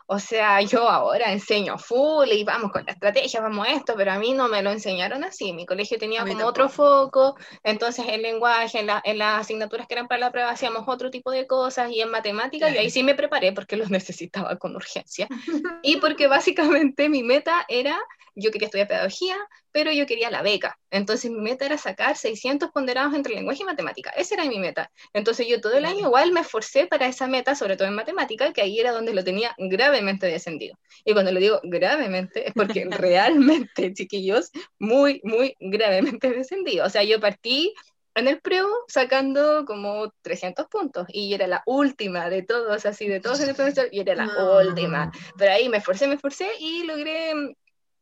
[0.07, 4.11] O sea, yo ahora enseño full y vamos con la estrategia, vamos a esto, pero
[4.13, 5.53] a mí no me lo enseñaron así.
[5.53, 9.95] Mi colegio tenía como otro foco, entonces el lenguaje, en, la- en las asignaturas que
[9.95, 13.03] eran para la prueba hacíamos otro tipo de cosas y en matemáticas yo ahí sí
[13.05, 15.29] me preparé porque los necesitaba con urgencia.
[15.83, 17.99] Y porque básicamente mi meta era,
[18.35, 19.37] yo quería estudiar pedagogía,
[19.73, 20.79] pero yo quería la beca.
[20.91, 24.11] Entonces mi meta era sacar 600 ponderados entre lenguaje y matemática.
[24.11, 24.91] Esa era mi meta.
[25.13, 28.53] Entonces yo todo el año igual me esforcé para esa meta, sobre todo en matemática,
[28.53, 30.79] que ahí era donde lo tenía gravemente descendido.
[31.05, 36.87] Y cuando lo digo gravemente es porque realmente, chiquillos, muy, muy gravemente descendido.
[36.87, 37.75] O sea, yo partí
[38.17, 43.09] en el preo sacando como 300 puntos y yo era la última de todos, así
[43.09, 44.59] de todos en el profesor, y era la No.
[44.59, 45.11] última.
[45.37, 47.33] Pero ahí me esforcé, me esforcé y logré,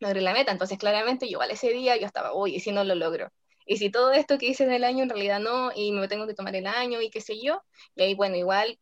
[0.03, 0.53] logré la meta.
[0.53, 3.31] Entonces, claramente, yo igual ese día yo estaba, uy, ¿y si no lo logro?
[3.67, 6.27] Y si todo esto que hice en el año en realidad no, y me tengo
[6.27, 7.63] que tomar el año y qué sé yo,
[7.97, 8.79] y ahí, bueno, igual,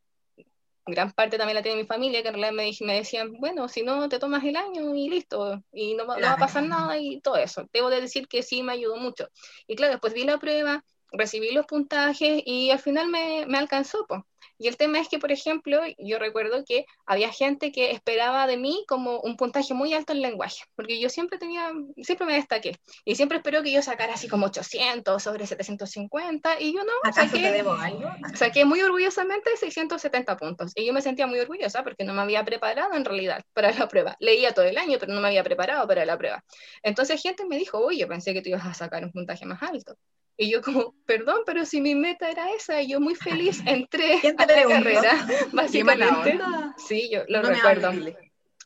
[0.86, 3.82] gran parte también la tiene mi familia, que en realidad me, me decían, bueno, si
[3.82, 6.98] no te tomas el año y listo, y no, va- no va a pasar nada
[6.98, 7.68] y todo eso.
[7.72, 9.28] Debo de decir que sí me ayudó mucho.
[9.66, 14.06] Y claro, después vi la prueba, recibí los puntajes y al final me, me alcanzó,
[14.06, 14.26] po.
[14.60, 18.58] Y el tema es que, por ejemplo, yo recuerdo que había gente que esperaba de
[18.58, 22.76] mí como un puntaje muy alto en lenguaje, porque yo siempre tenía, siempre me destaqué,
[23.06, 27.32] y siempre esperó que yo sacara así como 800 sobre 750, y yo no, ¿Acaso
[27.32, 28.10] te saqué, debo algo?
[28.34, 32.44] saqué muy orgullosamente 670 puntos, y yo me sentía muy orgullosa porque no me había
[32.44, 34.14] preparado en realidad para la prueba.
[34.20, 36.44] Leía todo el año, pero no me había preparado para la prueba.
[36.82, 39.96] Entonces gente me dijo, oye, pensé que tú ibas a sacar un puntaje más alto.
[40.40, 44.18] Y yo como, perdón, pero si mi meta era esa, y yo muy feliz entré
[44.22, 46.38] ¿Quién te a la carrera, básicamente.
[46.78, 47.92] Sí, yo lo No recuerdo.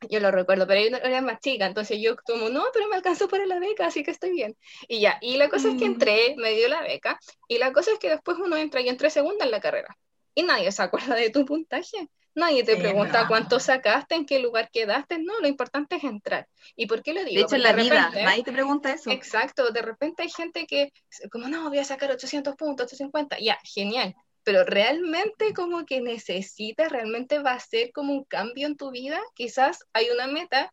[0.09, 2.95] Yo lo recuerdo, pero yo no- era más chica, entonces yo como, no, pero me
[2.97, 4.57] alcanzó para la beca, así que estoy bien.
[4.87, 5.93] Y ya, y la cosa es que Mm.
[5.93, 9.11] entré, me dio la beca, y la cosa es que después uno entra y entré
[9.11, 9.97] segunda en la carrera.
[10.35, 12.09] Y nadie se acuerda de tu puntaje.
[12.35, 13.29] Nadie te Sí, pregunta no.
[13.29, 15.18] cuánto sacaste, en qué lugar quedaste.
[15.18, 16.49] No, lo importante es entrar.
[16.75, 17.35] ¿Y por qué lo digo?
[17.37, 19.11] De hecho, en la de vida, repente- nadie te pregunta eso.
[19.11, 20.92] Exacto, de repente hay gente que,
[21.31, 26.90] como no, voy a sacar 800 puntos, 850, ya, genial, pero realmente como que necesitas,
[26.90, 30.73] realmente va a ser como un cambio en tu vida, quizás hay una meta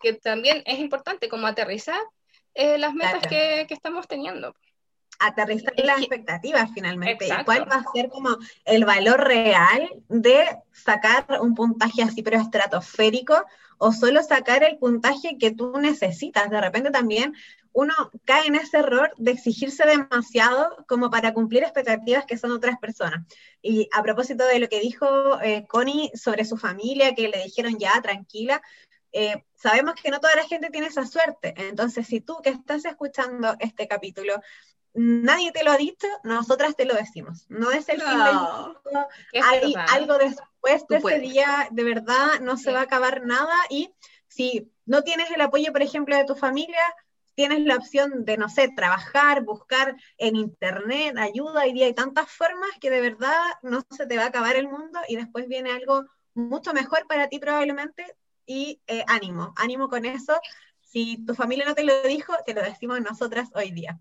[0.00, 2.00] que también es importante, como aterrizar
[2.54, 3.28] eh, las metas Claro.
[3.28, 4.54] que, que estamos teniendo.
[5.18, 7.26] Aterrizar las expectativas finalmente.
[7.26, 7.44] ¿Y Exacto.
[7.46, 13.44] cuál va a ser como el valor real de sacar un puntaje así pero estratosférico
[13.78, 16.50] o solo sacar el puntaje que tú necesitas?
[16.50, 17.34] De repente también
[17.72, 17.92] uno
[18.24, 23.26] cae en ese error de exigirse demasiado como para cumplir expectativas que son otras personas.
[23.60, 27.76] Y a propósito de lo que dijo eh, Connie sobre su familia, que le dijeron
[27.76, 28.62] ya, tranquila,
[29.10, 31.54] eh, sabemos que no toda la gente tiene esa suerte.
[31.56, 34.40] Entonces, si tú que estás escuchando este capítulo,
[34.94, 37.46] nadie te lo ha dicho, nosotras te lo decimos.
[37.48, 38.74] No es el fin del No.
[38.74, 39.08] mundo,
[39.40, 41.20] hay algo después Tú de ese puedes.
[41.20, 43.92] día, de verdad, no se va a acabar nada y
[44.28, 46.80] si no tienes el apoyo, por ejemplo, de tu familia,
[47.34, 52.30] tienes la opción de, no sé, trabajar, buscar en internet ayuda, hoy día hay tantas
[52.30, 55.72] formas que de verdad no se te va a acabar el mundo y después viene
[55.72, 56.04] algo
[56.34, 60.38] mucho mejor para ti probablemente y eh, ánimo, ánimo con eso.
[60.80, 63.98] Si tu familia no te lo dijo, te lo decimos nosotras hoy día.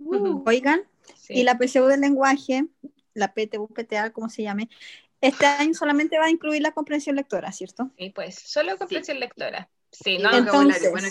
[0.00, 0.82] Uh, Oigan,
[1.16, 1.34] Sí.
[1.34, 2.66] y la PSU del lenguaje,
[3.14, 4.68] la PTU, PTA, como se llame,
[5.20, 7.90] este año solamente va a incluir la comprensión lectora, ¿cierto?
[7.98, 9.68] Sí, pues, solo comprensión lectora.
[9.92, 10.32] Sí, no.
[10.32, 11.08] Entonces- bueno,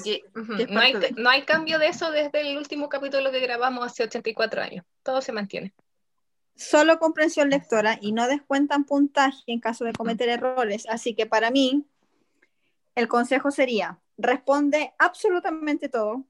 [0.69, 4.04] no, hay, de- no hay cambio de eso desde el último capítulo que grabamos hace
[4.04, 4.86] 84 años.
[5.04, 5.73] Todo se mantiene.
[6.56, 10.86] Solo comprensión lectora y no descuentan puntaje en caso de cometer errores.
[10.89, 11.86] Así que para mí,
[12.95, 16.23] el consejo sería, responde absolutamente todo.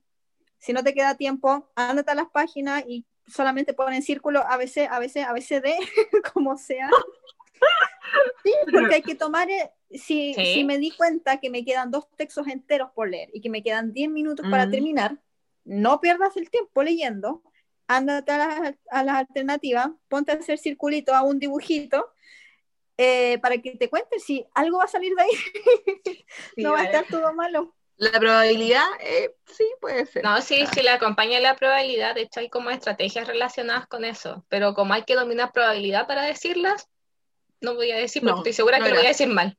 [0.60, 4.88] Si no te queda tiempo, ándate a las páginas y solamente pon en círculo ABC,
[4.89, 5.65] ABC, ABCD,
[6.34, 6.89] como sea.
[8.43, 10.54] Sí, porque hay que tomar, eh, si, Sí.
[10.54, 13.62] si me di cuenta que me quedan dos textos enteros por leer y que me
[13.63, 14.72] quedan 10 minutos para Mm.
[14.72, 15.17] terminar,
[15.65, 17.43] no pierdas el tiempo leyendo,
[17.88, 22.08] ándate a las, a las alternativas, ponte a hacer circulito a un dibujito,
[22.98, 25.30] eh, para que te cuentes si algo va a salir de ahí.
[26.56, 27.76] Sí, no va a estar todo malo.
[28.02, 30.24] La probabilidad, eh, sí, puede ser.
[30.24, 30.72] No, sí, Ah.
[30.74, 34.94] sí le acompaña la probabilidad, de hecho hay como estrategias relacionadas con eso, pero como
[34.94, 36.88] hay que dominar probabilidad para decirlas,
[37.62, 39.58] no voy a decir porque No, estoy segura no que lo voy a decir mal.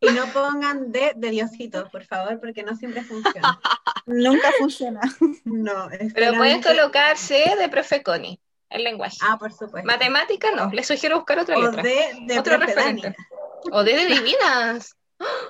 [0.00, 3.60] Y no pongan de, de Diosito, por favor, porque no siempre funciona.
[4.06, 5.00] Nunca funciona.
[5.44, 9.16] No, Pero puedes solamente- colocarse de profe Connie, el lenguaje.
[9.22, 9.86] Ah, por supuesto.
[9.86, 11.82] Matemática no, les sugiero buscar otra O letra.
[11.82, 13.02] de, de Otro profe Dani.
[13.02, 13.16] referente.
[13.72, 14.94] O de, de divinas.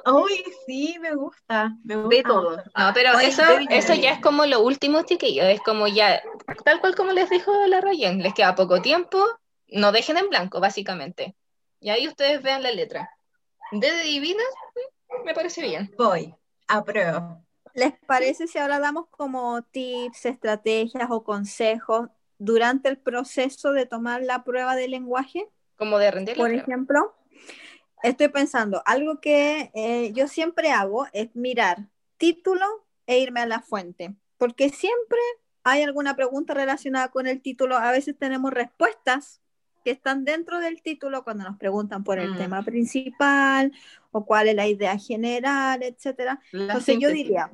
[0.07, 1.77] Uy, sí, me gusta.
[1.85, 2.57] Me gusta De todo.
[2.77, 5.47] No, pero Oye, eso, eso ya es como lo último, chiquillos.
[5.47, 6.23] Es como ya,
[6.64, 9.25] tal cual como les dijo la Rayen, les queda poco tiempo,
[9.69, 11.35] no dejen en blanco, básicamente.
[11.81, 13.11] Y ahí ustedes vean la letra.
[13.73, 14.47] D de divinas,
[15.25, 15.93] me parece bien.
[15.97, 16.35] Voy,
[16.69, 17.43] apruebo.
[17.75, 24.23] ¿Les parece si ahora damos como tips, estrategias o consejos durante el proceso de tomar
[24.23, 25.49] la prueba de lenguaje?
[25.77, 26.62] Como de rendir la Por prueba.
[26.62, 27.14] ejemplo,
[28.05, 31.88] estoy pensando, algo que eh, yo siempre hago es mirar
[32.19, 32.64] título
[33.07, 35.19] e irme a la fuente, porque siempre
[35.62, 37.77] hay alguna pregunta relacionada con el título.
[37.77, 39.40] A veces tenemos respuestas
[39.85, 42.38] que están dentro del título cuando nos preguntan por el Mm.
[42.38, 43.73] tema principal
[44.12, 46.40] o cuál es la idea general, etcétera.
[46.53, 47.51] Entonces yo diría,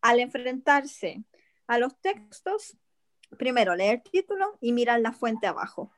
[0.00, 1.22] al enfrentarse
[1.66, 2.76] a los textos,
[3.38, 5.90] primero leer título y mirar la fuente abajo.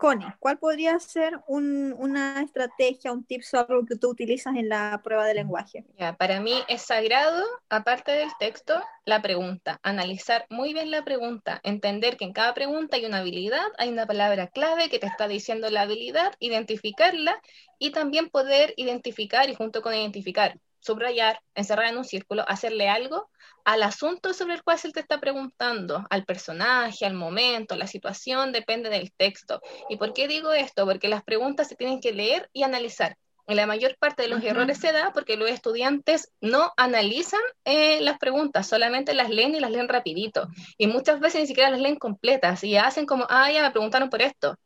[0.00, 4.68] Connie, ¿cuál podría ser un- una estrategia, un tip o algo que tú utilizas en
[4.68, 5.84] la prueba de lenguaje?
[6.18, 9.78] Para mí es sagrado, aparte del texto, la pregunta.
[9.82, 11.60] Analizar muy bien la pregunta.
[11.62, 15.28] Entender que en cada pregunta hay una habilidad, hay una palabra clave que te está
[15.28, 17.40] diciendo la habilidad, identificarla
[17.78, 23.30] y también poder identificar y junto con identificar, subrayar, encerrar en un círculo, hacerle algo
[23.64, 28.52] al asunto sobre el cual se te está preguntando, al personaje, al momento, la situación,
[28.52, 29.60] depende del texto.
[29.88, 30.86] ¿Y por qué digo esto?
[30.86, 33.16] Porque las preguntas se tienen que leer y analizar.
[33.46, 38.00] Y la mayor parte de los errores se da porque los estudiantes no analizan eh,
[38.00, 40.46] las preguntas, solamente las leen y las leen rapidito.
[40.78, 44.08] Y muchas veces ni siquiera las leen completas y hacen como, ah, ya me preguntaron
[44.08, 44.56] por esto.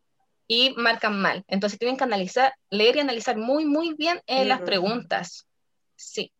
[0.46, 1.44] Y marcan mal.
[1.48, 5.46] Entonces tienen que analizar, leer y analizar muy, muy bien eh, las preguntas.
[5.96, 6.32] Sí,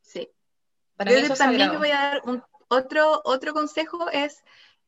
[0.00, 0.28] Sí.
[0.96, 4.42] para Yo también voy a dar un, otro, otro consejo es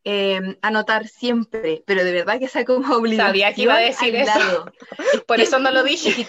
[0.04, 3.26] eh, anotar siempre, pero de verdad que sea como obligación.
[3.28, 4.66] Sabía que iba a decir eso.
[5.26, 6.26] Por eso no lo dije.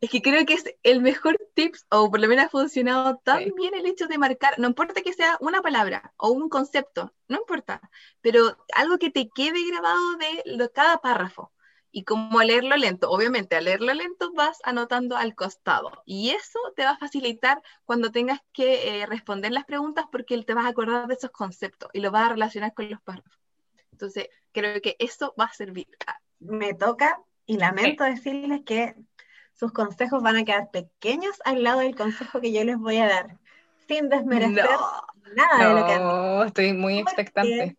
[0.00, 3.44] Es que creo que es el mejor tips, o por lo menos ha funcionado tan
[3.44, 3.52] Sí.
[3.56, 7.38] bien el hecho de marcar, no importa que sea una palabra o un concepto, no
[7.38, 7.80] importa,
[8.20, 11.52] pero algo que te quede grabado de lo- cada párrafo.
[11.96, 15.92] Y como leerlo lento, obviamente al leerlo lento vas anotando al costado.
[16.04, 20.54] Y eso te va a facilitar cuando tengas que eh, responder las preguntas porque te
[20.54, 23.38] vas a acordar de esos conceptos y lo vas a relacionar con los párrafos.
[23.92, 25.86] Entonces, creo que eso va a servir.
[26.04, 28.96] Ah, Me toca y lamento decirles que
[29.54, 33.06] sus consejos van a quedar pequeños al lado del consejo que yo les voy a
[33.06, 33.38] dar,
[33.86, 35.36] sin desmerecer No.
[35.36, 37.76] nada de lo que han No, estoy muy expectante.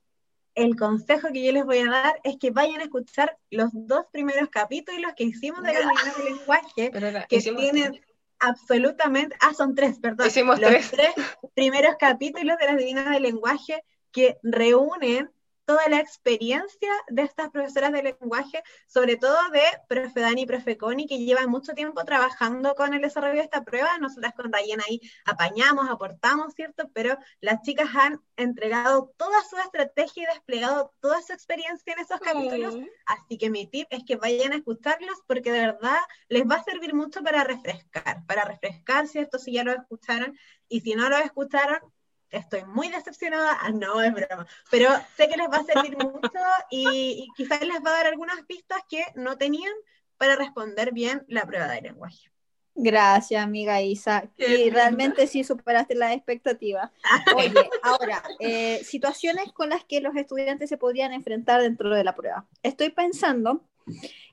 [0.55, 4.05] El consejo que yo les voy a dar es que vayan a escuchar los dos
[4.11, 8.01] primeros capítulos que hicimos de Divina del lenguaje, la- que tienen
[8.39, 11.13] absolutamente, ah, son tres, perdón, Hicimos los tres.
[11.53, 15.29] primeros capítulos de las Divinas del lenguaje que reúnen
[15.65, 20.78] toda la experiencia de estas profesoras de lenguaje, sobre todo de profe Dani y profe
[20.78, 23.97] Connie, que llevan mucho tiempo trabajando con el desarrollo de esta prueba.
[23.99, 26.89] Nosotras con Dayen ahí apañamos, aportamos, ¿cierto?
[26.93, 32.19] Pero las chicas han entregado toda su estrategia y desplegado toda su experiencia en esos
[32.19, 32.75] capítulos.
[33.06, 35.99] Así que mi tip es que vayan a escucharlos porque de verdad
[36.30, 39.39] les va a servir mucho para refrescar, para refrescar, ¿cierto?
[39.39, 41.80] Si ya lo escucharon y si no lo escucharon,
[42.29, 46.39] estoy muy decepcionada, ah, no es broma, pero sé que les va a servir mucho
[46.69, 49.73] y, y quizás les va a dar algunas pistas que no tenían
[50.17, 52.31] para responder bien la prueba de lenguaje.
[52.77, 54.29] Gracias, amiga Isa.
[54.35, 56.91] Qué Y realmente sí superaste las expectativas.
[57.35, 62.15] Oye, ahora, eh, situaciones con las que los estudiantes se podrían enfrentar dentro de la
[62.15, 62.45] prueba.
[62.63, 63.63] Estoy pensando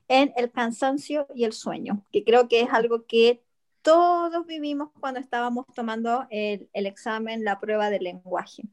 [0.09, 3.41] en el cansancio y el sueño, que creo que es algo que
[3.83, 8.63] todos vivimos cuando estábamos tomando el, examen, la prueba de lenguaje.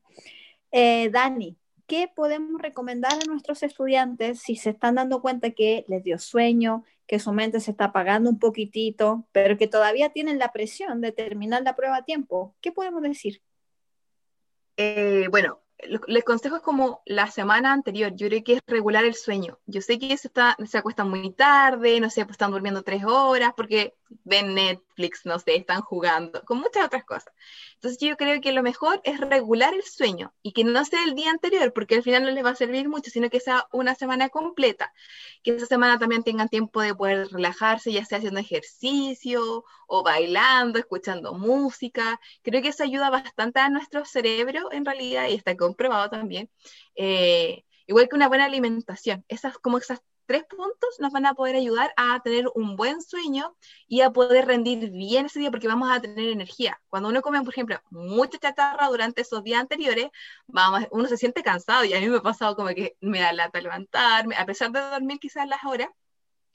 [0.70, 6.05] Eh, Dani, ¿qué podemos recomendar a nuestros estudiantes si se están dando cuenta que les
[6.05, 10.53] dio sueño, que su mente se está apagando un poquitito, pero que todavía tienen la
[10.53, 12.55] presión de terminar la prueba a tiempo?
[12.61, 13.42] ¿Qué podemos decir?
[14.77, 15.61] Eh, bueno,
[16.07, 19.59] les consejo es como la semana anterior, yo creo que es regular el sueño.
[19.66, 23.03] Yo sé que se, está, se acuestan muy tarde, no sé, pues están durmiendo tres
[23.05, 27.33] horas, porque ven Netflix, no sé, están jugando, con muchas otras cosas.
[27.75, 31.14] Entonces yo creo que lo mejor es regular el sueño y que no sea el
[31.14, 33.94] día anterior, porque al final no les va a servir mucho, sino que sea una
[33.94, 34.92] semana completa.
[35.42, 40.79] Que esa semana también tengan tiempo de poder relajarse, ya sea haciendo ejercicio o bailando,
[40.79, 42.20] escuchando música.
[42.42, 46.51] Creo que eso ayuda bastante a nuestro cerebro en realidad y está comprobado también.
[46.96, 49.25] Eh, igual que una buena alimentación.
[49.29, 53.56] Esas, como esas tres puntos nos van a poder ayudar a tener un buen sueño
[53.88, 56.80] y a poder rendir bien ese día porque vamos a tener energía.
[56.88, 60.06] Cuando uno come, por ejemplo, mucha chatarra durante esos días anteriores,
[60.46, 63.32] vamos, uno se siente cansado y a mí me ha pasado como que me da
[63.32, 65.88] lata levantarme, a pesar de dormir quizás las horas,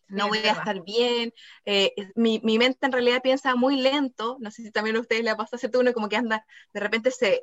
[0.08, 1.34] no voy a estar bien,
[1.66, 5.26] eh, mi, mi, mente en realidad piensa muy lento, no sé si también a ustedes
[5.26, 5.82] les pasa, ¿cierto?
[5.82, 7.42] Uno como que anda, de repente se,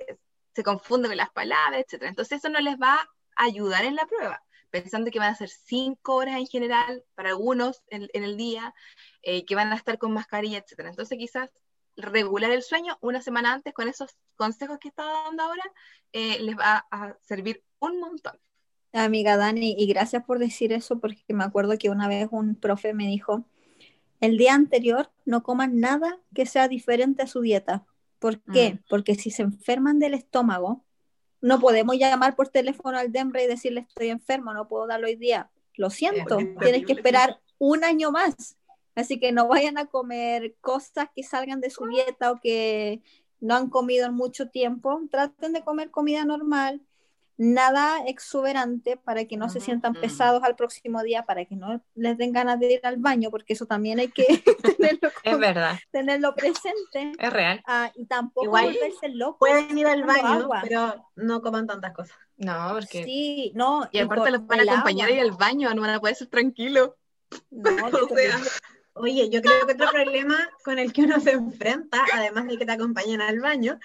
[0.55, 2.05] se confunde con las palabras, etc.
[2.05, 2.95] Entonces eso no les va
[3.37, 4.43] a ayudar en la prueba
[4.73, 8.75] pensando que van a ser cinco horas en general para algunos en, el día,
[9.23, 10.89] eh, que van a estar con mascarilla, etc.
[10.89, 11.51] Entonces quizás
[11.95, 15.63] regular el sueño una semana antes con esos consejos que estaba dando ahora
[16.13, 18.39] eh, les va a servir un montón.
[18.95, 22.95] Amiga Dani, y gracias por decir eso porque me acuerdo que una vez un profe
[22.95, 23.45] me dijo,
[24.21, 27.85] el día anterior no coman nada que sea diferente a su dieta.
[28.19, 28.75] ¿Por qué?
[28.75, 28.79] Mm.
[28.89, 30.85] Porque si se enferman del estómago,
[31.43, 35.17] no podemos llamar por teléfono al DEMRE y decirle estoy enfermo, no puedo darlo hoy
[35.17, 35.51] día.
[35.75, 38.57] Lo siento, tienes que esperar un año más.
[38.95, 43.03] Así que no vayan a comer cosas que salgan de su dieta o que
[43.41, 45.01] no han comido en mucho tiempo.
[45.11, 46.81] Traten de comer comida normal,
[47.43, 52.17] nada exuberante para que no se sientan pesados al próximo día, para que no les
[52.17, 54.25] den ganas de ir al baño, porque eso también hay que
[54.79, 55.79] tenerlo, es verdad.
[55.91, 57.13] tenerlo presente.
[57.19, 57.61] Es real.
[57.67, 59.39] Ah, y tampoco volverse locos.
[59.41, 62.17] Pueden ir al baño, pero no coman tantas cosas.
[62.37, 63.05] No, porque...
[63.05, 63.89] Sí, no.
[63.91, 66.29] Y, aparte los van a acompañar a ir al baño, no van a poder ser
[66.29, 66.93] tranquilos.
[67.51, 67.71] No,
[68.95, 72.67] Oye, yo creo que otro problema con el que uno se enfrenta, además de que
[72.67, 73.81] te acompañen al baño,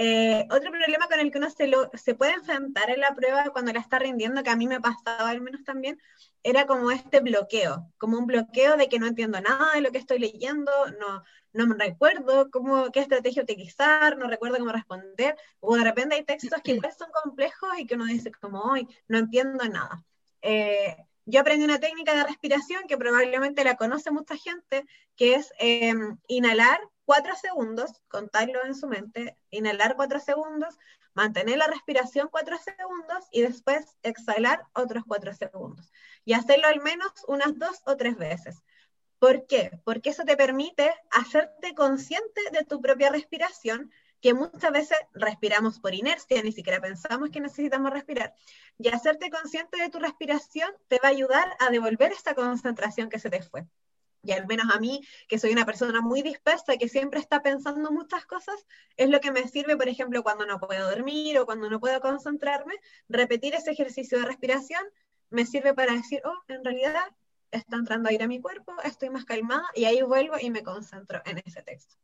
[0.00, 3.50] eh, otro problema con el que uno se, lo, se puede enfrentar en la prueba
[3.50, 6.00] cuando la está rindiendo, que a mí me pasaba al menos también,
[6.44, 9.98] era como este bloqueo, como un bloqueo de que no entiendo nada de lo que
[9.98, 15.76] estoy leyendo, no, no me recuerdo cómo, qué estrategia utilizar, no recuerdo cómo responder, o
[15.76, 19.18] de repente hay textos que igual son complejos y que uno dice como hoy, no
[19.18, 20.04] entiendo nada.
[20.42, 25.52] Eh, yo aprendí una técnica de respiración que probablemente la conoce mucha gente, que es
[25.58, 26.78] em, inhalar
[27.08, 30.76] cuatro segundos, contarlo en su mente, inhalar cuatro segundos,
[31.14, 35.90] mantener la respiración cuatro segundos y después exhalar otros cuatro segundos.
[36.26, 38.62] Y hacerlo al menos unas dos o tres veces.
[39.18, 39.80] ¿Por qué?
[39.84, 43.90] Porque eso te permite hacerte consciente de tu propia respiración
[44.20, 48.34] que muchas veces respiramos por inercia, ni siquiera pensamos que necesitamos respirar.
[48.76, 53.18] Y hacerte consciente de tu respiración te va a ayudar a devolver esa concentración que
[53.18, 53.66] se te fue.
[54.22, 57.42] Y al menos a mí, que soy una persona muy dispersa y que siempre está
[57.42, 61.46] pensando muchas cosas, es lo que me sirve, por ejemplo, cuando no puedo dormir o
[61.46, 62.74] cuando no puedo concentrarme,
[63.08, 64.82] repetir ese ejercicio de respiración
[65.30, 67.04] me sirve para decir, oh, en realidad
[67.50, 71.20] está entrando aire a mi cuerpo, estoy más calmada y ahí vuelvo y me concentro
[71.24, 71.96] en ese texto.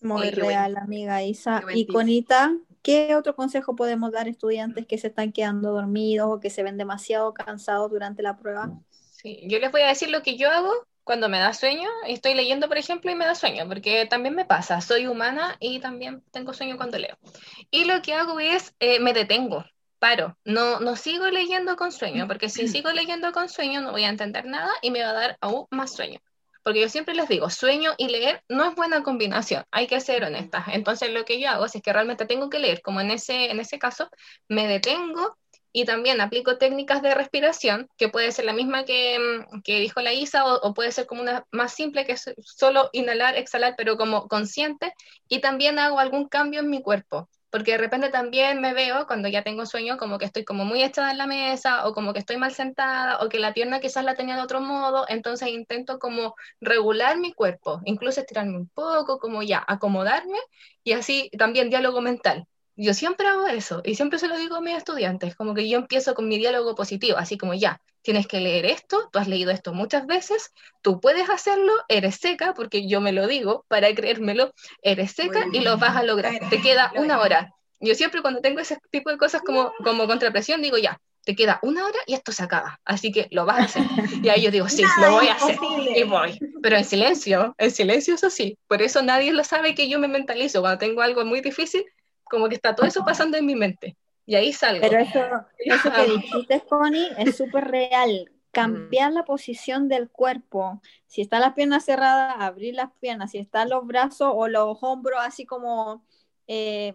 [0.00, 1.64] Muy real, amiga Isa.
[1.74, 6.40] Y Conita, ¿qué otro consejo podemos dar a estudiantes que se están quedando dormidos o
[6.40, 8.70] que se ven demasiado cansados durante la prueba?
[9.10, 10.70] Sí, yo les voy a decir lo que yo hago
[11.08, 11.88] cuando me da sueño.
[12.06, 14.82] Estoy leyendo, por ejemplo, y me da sueño, porque también me pasa.
[14.82, 17.16] Soy humana y también tengo sueño cuando leo.
[17.70, 19.64] Y lo que hago es, eh, me detengo,
[19.98, 20.36] paro.
[20.44, 24.10] No, no sigo leyendo con sueño, porque si sigo leyendo con sueño no voy a
[24.10, 26.20] entender nada y me va a dar aún más sueño
[26.62, 30.22] porque yo siempre les digo, sueño y leer no es buena combinación, hay que ser
[30.22, 30.66] honestas.
[30.72, 33.50] Entonces lo que yo hago, si es que realmente tengo que leer, como en ese,
[33.50, 34.10] en ese caso,
[34.48, 35.38] me detengo
[35.80, 40.00] y también aplico técnicas de respiración, que puede ser la misma que, mm, que dijo
[40.00, 43.96] la Isa, o, puede ser como una más simple, que es solo inhalar, exhalar, pero
[43.96, 44.92] como consciente,
[45.28, 49.28] y también hago algún cambio en mi cuerpo porque de repente también me veo cuando
[49.28, 52.18] ya tengo sueño como que estoy como muy echada en la mesa o como que
[52.18, 55.98] estoy mal sentada o que la pierna quizás la tenía de otro modo, entonces intento
[55.98, 60.38] como regular mi cuerpo, incluso estirarme un poco, como ya acomodarme
[60.84, 62.46] y así también diálogo mental.
[62.80, 65.78] Yo siempre hago eso y siempre se lo digo a mis estudiantes, como que yo
[65.78, 69.50] empiezo con mi diálogo positivo, así como ya, tienes que leer esto, tú has leído
[69.50, 74.54] esto muchas veces, tú puedes hacerlo, eres seca, porque yo me lo digo para creérmelo,
[74.80, 76.38] eres seca y lo vas a lograr.
[76.50, 77.52] Te queda una hora.
[77.80, 81.58] Yo siempre cuando tengo ese tipo de cosas como, como contrapresión digo ya, te queda
[81.62, 83.82] una hora y esto se acaba, así que lo vas a hacer.
[84.22, 85.58] Y ahí yo digo, sí, lo voy a hacer.
[85.96, 86.38] Y voy.
[86.62, 88.56] Pero en silencio, en silencio eso sí.
[88.68, 90.60] Por eso nadie lo sabe que yo me mentalizo.
[90.60, 91.84] Cuando tengo algo muy difícil,
[92.30, 93.96] como que está todo eso pasando en mi mente.
[94.26, 94.80] Y ahí salgo.
[94.82, 95.20] Pero eso,
[95.58, 98.30] eso que dijiste, Connie, es súper real.
[98.50, 100.80] cambiar la posición del cuerpo.
[101.06, 103.30] Si están las piernas cerradas, abrir las piernas.
[103.30, 106.04] Si están los brazos o los hombros así como
[106.46, 106.94] eh,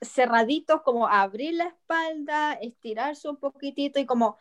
[0.00, 4.36] cerraditos, como abrir la espalda, estirarse un poquitito y como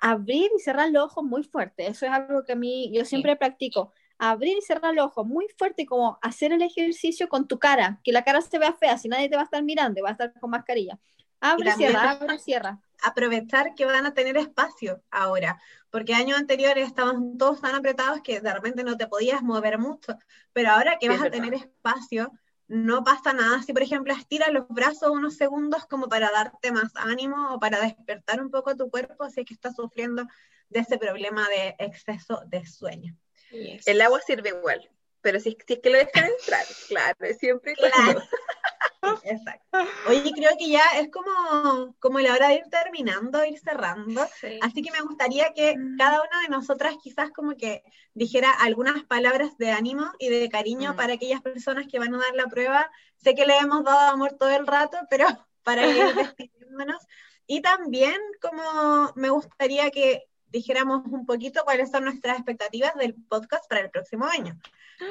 [0.00, 1.86] abrir y cerrar los ojos muy fuerte.
[1.86, 3.92] Eso es algo que a mí yo siempre practico.
[4.18, 8.00] Abrir y cerrar los ojos muy fuerte y como hacer el ejercicio con tu cara,
[8.04, 10.12] que la cara se vea fea, si nadie te va a estar mirando, va a
[10.12, 10.98] estar con mascarilla.
[11.40, 12.80] Abre, también- cierra, abre, cierra.
[13.02, 15.60] aprovechar que van a tener espacio ahora,
[15.90, 20.16] porque años anteriores estaban todos tan apretados que de repente no te podías mover mucho,
[20.52, 22.32] pero ahora que Sí, vas a tener espacio,
[22.66, 23.62] no pasa nada.
[23.62, 27.80] Si por ejemplo estiras los brazos unos segundos como para darte más ánimo o para
[27.80, 30.24] despertar un poco tu cuerpo si es que estás sufriendo
[30.68, 33.16] de ese problema de exceso de sueño.
[33.50, 34.88] El agua sirve igual,
[35.20, 38.22] pero si, si es que lo dejan entrar, claro, siempre Claro.
[39.24, 39.78] Exacto.
[40.08, 44.26] Oye, creo que ya es como, como la hora de ir terminando, ir cerrando.
[44.40, 44.58] Sí.
[44.60, 47.82] Así que me gustaría que cada una de nosotras quizás como que
[48.14, 50.96] dijera algunas palabras de ánimo y de cariño Mm.
[50.96, 52.90] para aquellas personas que van a dar la prueba.
[53.16, 55.26] Sé que le hemos dado amor todo el rato, pero
[55.62, 55.94] para ir
[56.36, 57.00] despidiéndonos.
[57.46, 63.68] Y también como me gustaría que dijéramos un poquito cuáles son nuestras expectativas del podcast
[63.68, 64.58] para el próximo año,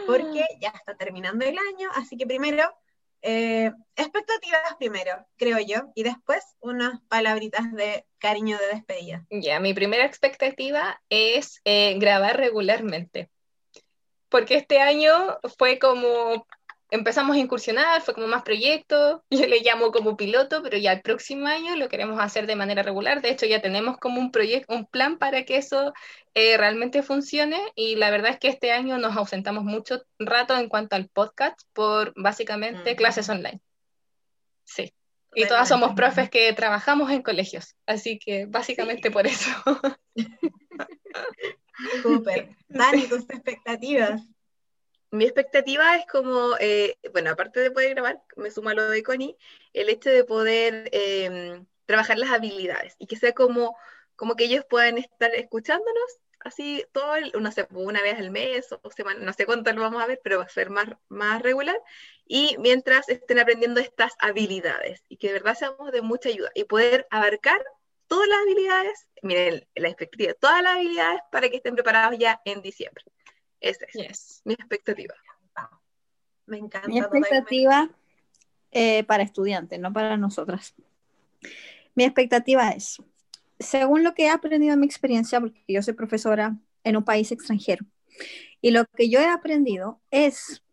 [0.05, 2.63] porque ya está terminando el año, así que primero,
[3.21, 9.25] eh, expectativas primero, creo yo, y después unas palabritas de cariño de despedida.
[9.29, 13.29] Ya, mi primera expectativa es eh, grabar regularmente.
[14.29, 16.45] Porque este año fue como,
[16.89, 21.01] empezamos a incursionar, fue como más proyectos, yo le llamo como piloto, pero ya el
[21.01, 23.21] próximo año lo queremos hacer de manera regular.
[23.21, 25.93] De hecho, ya tenemos como un proyecto, un plan para que eso
[26.33, 27.59] eh, realmente funcione.
[27.75, 31.59] Y la verdad es que este año nos ausentamos mucho rato en cuanto al podcast
[31.73, 32.95] por básicamente Mm.
[32.95, 33.59] clases online.
[34.63, 34.93] Sí.
[35.35, 39.49] Y todas somos profes que trabajamos en colegios, así que básicamente por eso.
[42.01, 42.49] Súper.
[42.69, 44.21] Dani, tus expectativas.
[45.11, 49.03] Mi expectativa es como, eh, bueno, aparte de poder grabar, me sumo a lo de
[49.03, 49.37] Connie,
[49.73, 53.77] el hecho de poder eh, trabajar las habilidades y que sea como,
[54.15, 58.67] como que ellos puedan estar escuchándonos así todo, el, no sé, una vez al mes
[58.71, 61.41] o semana, no sé cuánto lo vamos a ver, pero va a ser más, más
[61.41, 61.77] regular.
[62.25, 66.65] Y mientras estén aprendiendo estas habilidades y que de verdad seamos de mucha ayuda y
[66.65, 67.63] poder abarcar
[68.07, 72.61] todas las habilidades, miren la expectativa, todas las habilidades para que estén preparados ya en
[72.61, 73.03] diciembre.
[73.59, 74.41] Esa es Yes.
[74.45, 75.13] mi expectativa.
[76.45, 76.87] Me encanta.
[76.87, 77.89] Mi expectativa
[78.71, 80.75] eh, para estudiantes, no para nosotras.
[81.95, 83.01] Mi expectativa es,
[83.59, 87.31] según lo que he aprendido en mi experiencia, porque yo soy profesora en un país
[87.31, 87.85] extranjero,
[88.61, 90.63] y lo que yo he aprendido es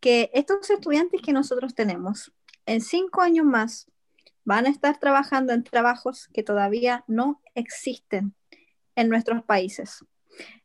[0.00, 2.32] que estos estudiantes que nosotros tenemos,
[2.66, 3.90] en cinco años más,
[4.44, 8.34] van a estar trabajando en trabajos que todavía no existen
[8.94, 10.04] en nuestros países.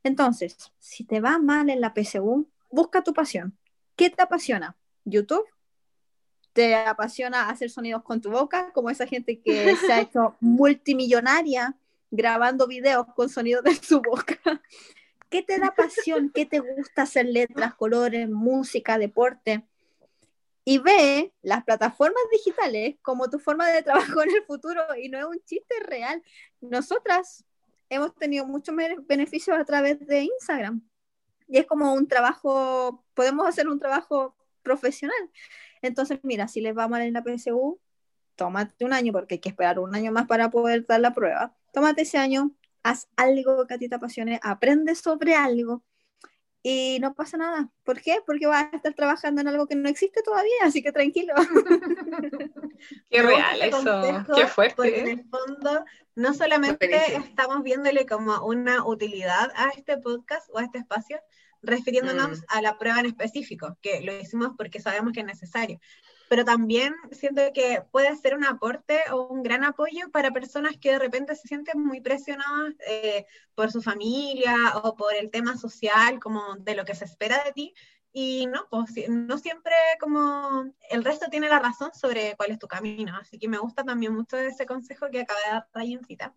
[0.04, 3.58] Entonces, si te va mal en la PSU, busca tu pasión.
[3.96, 4.76] ¿Qué te apasiona?
[5.06, 5.46] ¿YouTube?
[6.54, 8.72] ¿Te apasiona hacer sonidos con tu boca?
[8.74, 11.76] Como esa gente que se ha hecho multimillonaria
[12.12, 14.38] grabando videos con sonidos de su boca.
[15.30, 16.32] ¿Qué te da pasión?
[16.32, 19.66] ¿Qué te gusta hacer letras, colores, música, deporte?
[20.64, 25.18] Y ve las plataformas digitales como tu forma de trabajo en el futuro y no
[25.18, 26.22] es un chiste real.
[26.62, 27.46] Nosotras
[27.94, 28.76] hemos tenido muchos
[29.08, 30.82] beneficios a través de Instagram
[31.48, 35.18] y es como un trabajo, podemos hacer un trabajo profesional.
[35.82, 37.80] Entonces, mira, si les va mal en la PSU,
[38.36, 41.56] tómate un año, porque hay que esperar un año más para poder dar la prueba.
[41.72, 45.84] Tómate ese año, haz algo que a ti te apasione, aprende sobre algo
[46.64, 47.70] y no pasa nada.
[47.84, 48.20] ¿Por qué?
[48.26, 51.34] Porque vas a estar trabajando en algo que no existe todavía, así que tranquilo.
[53.10, 54.76] Qué real eso, qué fuerte.
[54.76, 55.86] Porque en el fondo
[56.16, 57.26] no solamente Buenísimo.
[57.26, 61.20] estamos viéndole como una utilidad a este podcast o a este espacio,
[61.62, 62.44] refiriéndonos Mm.
[62.50, 65.80] a la prueba en específico, que lo hicimos porque sabemos que es necesario,
[66.34, 70.90] pero también siento que puede ser un aporte o un gran apoyo para personas que
[70.90, 76.20] de repente se sienten muy presionadas eh, por su familia o por el tema social,
[76.20, 77.76] como de lo que se espera de ti,
[78.12, 82.68] y no, pues no siempre como el resto tiene la razón sobre cuál es tu
[82.68, 83.16] camino.
[83.16, 86.34] Así que me gusta también mucho ese consejo que acaba de dar Rayencita.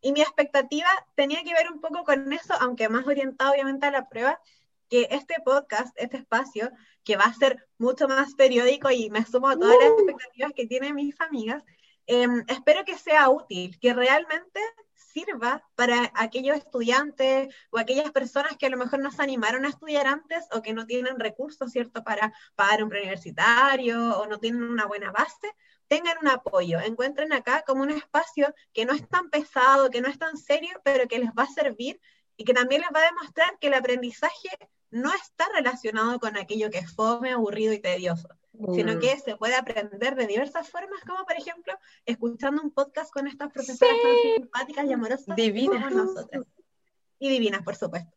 [0.00, 3.90] Y mi expectativa tenía que ver un poco con eso, aunque más orientado obviamente a
[3.90, 4.40] la prueba,
[4.88, 6.70] que este podcast, este espacio,
[7.02, 10.66] que va a ser mucho más periódico y me sumo a todas las expectativas que
[10.66, 11.62] tienen mis amigas,
[12.06, 14.60] em, espero que sea útil, que realmente
[14.94, 19.68] sirva para aquellos estudiantes o aquellas personas que a lo mejor no se animaron a
[19.68, 24.64] estudiar antes o que no tienen recursos, ¿cierto?, para pagar un preuniversitario o no tienen
[24.64, 25.54] una buena base,
[25.86, 30.08] tengan un apoyo, encuentren acá como un espacio que no es tan pesado, que no
[30.08, 32.00] es tan serio, pero que les va a servir
[32.36, 34.48] y que también les va a demostrar que el aprendizaje
[34.90, 38.28] no está relacionado con aquello que es fome, aburrido y tedioso,
[38.74, 38.98] sino Mm.
[39.00, 41.72] que se puede aprender de diversas formas, como por ejemplo
[42.06, 45.82] escuchando un podcast con estas profesoras tan simpáticas y amorosas Divinas.
[45.92, 46.44] como nosotras.
[47.18, 48.10] Y divinas, por supuesto.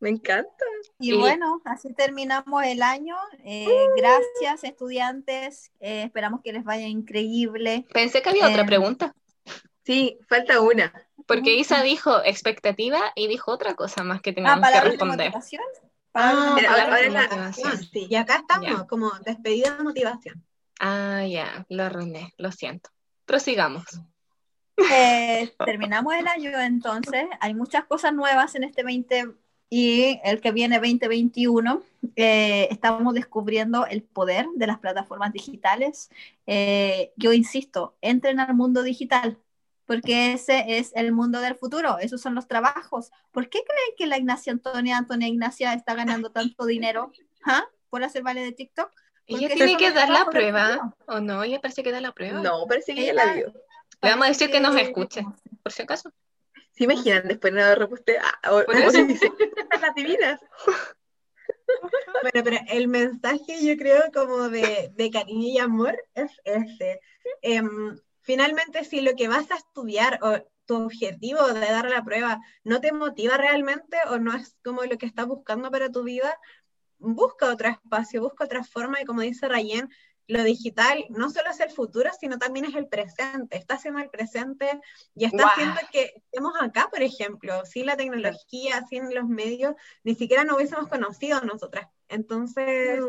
[0.00, 0.64] Me encanta.
[0.98, 3.16] Y Y- bueno, así terminamos el año.
[3.44, 3.66] Eh,
[3.96, 5.72] gracias, estudiantes.
[5.80, 7.84] Eh, esperamos que les vaya increíble.
[7.92, 9.14] Pensé que había otra Eh, pregunta,
[9.88, 10.92] Sí, falta una.
[11.26, 14.90] porque Isa dijo expectativa y dijo otra cosa más que Ah, teníamos que palabras de
[14.90, 15.26] responder.
[15.28, 15.62] motivación.
[16.12, 17.78] Palabras de Ah, Pero ahora de la- motivación.
[17.78, 18.06] sí.
[18.10, 18.86] Y acá estamos, Ya.
[18.86, 20.44] como despedida de motivación.
[20.78, 22.90] Ah, ya, lo arruiné, lo siento.
[23.24, 23.84] Prosigamos.
[24.92, 27.24] Eh, terminamos el año entonces.
[27.40, 29.28] Hay muchas cosas nuevas en este 20
[29.70, 31.82] y el que viene 2021.
[32.14, 36.10] Eh, estamos descubriendo el poder de las plataformas digitales.
[36.46, 39.38] Eh, yo insisto, entren al mundo digital
[39.88, 43.10] porque ese es el mundo del futuro, esos son los trabajos.
[43.32, 47.10] ¿Por qué creen que la Ignacia Antonia, Antonia Ignacia está ganando tanto dinero
[47.46, 47.64] ¿Ah?
[47.88, 48.92] por hacer vale de TikTok?
[49.26, 50.94] Ella Porque tiene que dar la prueba.
[51.06, 51.42] ¿o no?
[51.42, 52.42] Ella parece que da la prueba.
[52.42, 53.46] No, parece que ella la vio.
[54.02, 55.24] Le vamos a decir que nos escuche,
[55.62, 56.12] por si acaso.
[56.72, 58.18] ¿Se imaginan después no reposte?
[58.18, 59.04] Ah, o- Por o eso.
[59.06, 59.32] dice,
[59.80, 60.38] las divinas.
[62.22, 67.00] Bueno, pero el mensaje yo creo como de, de cariño y amor es ese.
[67.42, 72.38] Em, finalmente, si lo que vas a estudiar o tu objetivo de dar la prueba
[72.62, 76.38] no te motiva realmente o no es como lo que estás buscando para tu vida,
[76.98, 79.88] busca otro espacio, busca otra forma y como dice Rayen,
[80.26, 83.56] lo digital no solo es el futuro, sino también es el presente.
[83.56, 84.78] Está haciendo el presente
[85.14, 87.64] y está haciendo que estemos acá, por ejemplo.
[87.64, 89.74] Sin la tecnología, sin los medios,
[90.04, 91.88] ni siquiera nos hubiésemos conocido nosotras.
[92.08, 93.00] Entonces,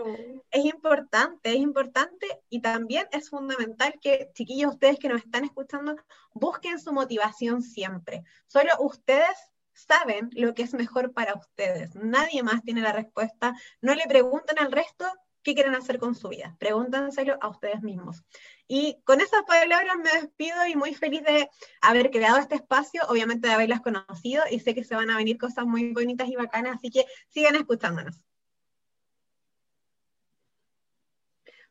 [0.52, 5.95] es importante, es importante y también es fundamental que, chiquillos, ustedes que nos están escuchando,
[6.34, 8.24] busquen su motivación siempre.
[8.47, 9.38] Solo ustedes
[9.74, 11.95] saben lo que es mejor para ustedes.
[11.95, 13.54] Nadie más tiene la respuesta.
[13.82, 15.06] No le pregunten al resto
[15.43, 16.56] qué quieren hacer con su vida.
[16.60, 18.24] Pregúntenselo a ustedes mismos.
[18.68, 21.50] Y con esas palabras me despido y muy feliz de
[21.82, 25.38] haber creado este espacio, obviamente de haberlas conocido y sé que se van a venir
[25.38, 28.29] cosas muy bonitas y bacanas, así que sigan escuchándonos.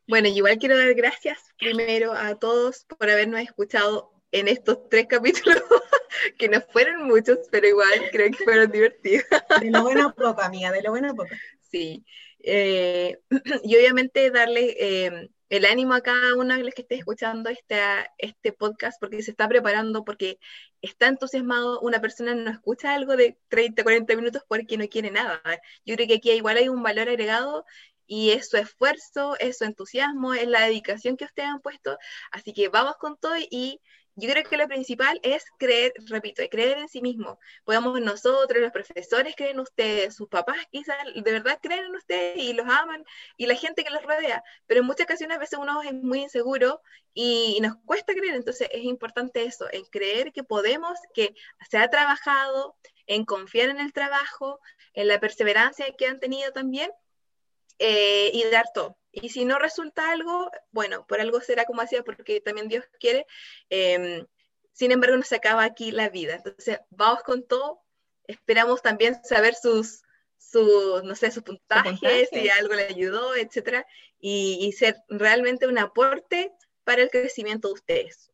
[0.09, 5.63] Bueno, igual quiero dar gracias primero a todos por habernos escuchado en estos tres capítulos,
[6.39, 9.27] que no fueron muchos, pero igual creo que fueron divertidos.
[9.61, 11.29] De lo bueno a poco, amiga, de lo bueno a poco.
[11.61, 12.07] Sí.
[12.41, 13.19] Eh,
[13.65, 17.79] y obviamente darle eh, el ánimo a cada uno de los que esté escuchando este,
[18.17, 20.39] este podcast, porque se está preparando, porque
[20.81, 21.81] está entusiasmado.
[21.81, 25.43] Una persona no escucha algo de 30, 40 minutos porque no quiere nada.
[25.85, 27.67] Yo creo que aquí igual hay un valor agregado
[28.09, 31.97] y es su esfuerzo, es su entusiasmo, es la dedicación que ustedes han puesto.
[32.33, 33.81] Así que vamos con todo y
[34.17, 37.39] yo creo que lo principal es creer, repito, creer en sí mismo.
[37.65, 42.37] Podemos nosotros, los profesores, creen en ustedes, sus papás quizás de verdad creen en ustedes
[42.37, 43.05] y los aman,
[43.37, 46.23] y la gente que los rodea, pero en muchas ocasiones a veces uno es muy
[46.23, 46.81] inseguro
[47.15, 51.35] y, y nos cuesta creer, entonces es importante eso, en creer que podemos, que
[51.71, 54.59] se ha trabajado, en confiar en el trabajo,
[54.95, 56.91] en la perseverancia que han tenido también,
[57.79, 58.97] eh, y dar todo.
[59.13, 63.27] Y si no resulta algo, bueno, por algo será como hacía, porque también Dios quiere.
[63.71, 64.25] Eh,
[64.73, 66.37] sin embargo, no se acaba aquí la vida.
[66.37, 67.83] Entonces, vamos con todo.
[68.25, 70.03] Esperamos también saber sus,
[70.37, 72.29] sus no sé, sus puntajes, puntaje.
[72.33, 73.87] si algo le ayudó, etcétera,
[74.21, 76.53] y, y ser realmente un aporte
[76.85, 78.31] para el crecimiento de ustedes.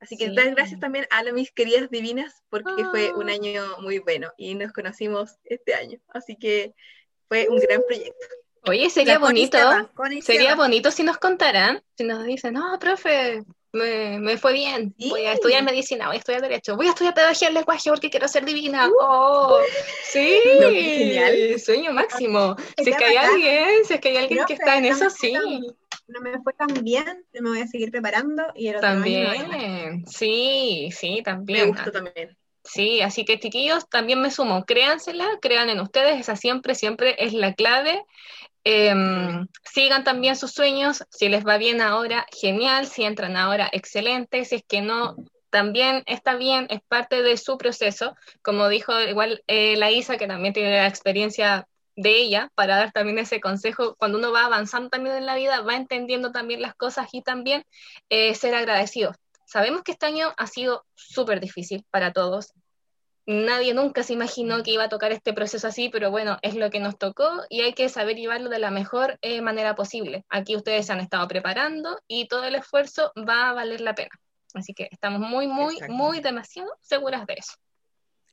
[0.00, 0.34] Así que Sí.
[0.34, 3.34] dar gracias también a mis queridas divinas, porque fue un Ah.
[3.34, 6.00] año muy bueno y nos conocimos este año.
[6.08, 6.74] Así que
[7.28, 8.26] fue un gran proyecto.
[8.66, 9.58] Oye, sería bonito,
[10.22, 13.42] sería bonito si nos contaran, si nos dicen, no, profe,
[13.72, 15.10] me, me fue bien, Sí.
[15.10, 18.10] voy a estudiar medicina, voy a estudiar derecho, voy a estudiar pedagogía del lenguaje porque
[18.10, 18.88] quiero ser divina.
[19.00, 19.58] Oh,
[20.04, 21.58] sí, No, genial.
[21.58, 22.56] sueño máximo.
[22.78, 25.10] Si es que hay alguien, si es que hay alguien que está en eso, me
[25.10, 25.32] sí.
[25.32, 25.76] tan-
[26.08, 29.36] No me fue tan bien, me voy a seguir preparando y el otro año me.
[29.36, 31.68] También, sí, sí, Me también.
[31.68, 32.36] gustó también.
[32.64, 37.32] Sí, así que chiquillos, también me sumo, créansela, crean en ustedes, esa siempre, siempre es
[37.32, 38.04] la clave.
[38.64, 44.44] Em, sigan también sus sueños, si les va bien ahora, genial, si entran ahora, excelente,
[44.44, 45.16] si es que no,
[45.50, 50.28] también está bien, es parte de su proceso, como dijo igual eh, la Isa, que
[50.28, 54.88] también tiene la experiencia de ella, para dar también ese consejo, cuando uno va avanzando
[54.90, 57.64] también en la vida, va entendiendo también las cosas y también
[58.08, 59.12] eh, ser agradecido.
[59.44, 62.54] Sabemos que este año ha sido súper difícil para todos,
[63.24, 66.70] Nadie nunca se imaginó que iba a tocar este proceso así, pero bueno, es lo
[66.70, 70.24] que nos tocó y hay que saber llevarlo de la mejor eh, manera posible.
[70.28, 74.10] Aquí ustedes se han estado preparando y todo el esfuerzo va a valer la pena.
[74.54, 77.52] Así que estamos muy, muy, muy demasiado seguras de eso.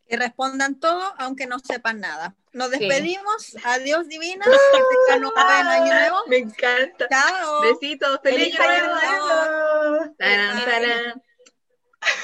[0.08, 2.36] Que respondan todo, aunque no sepan nada.
[2.52, 2.80] Nos Sí.
[2.80, 3.56] despedimos.
[3.64, 4.44] Adiós, divina.
[4.74, 6.18] Que tengan un buen año nuevo.
[6.28, 7.08] Me encanta.
[7.08, 7.62] Chao.
[7.62, 10.16] Besitos, feliz ¡Feliz año nuevo!
[10.18, 11.24] Tarán, tarán.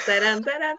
[0.07, 0.77] Tarán, tarán.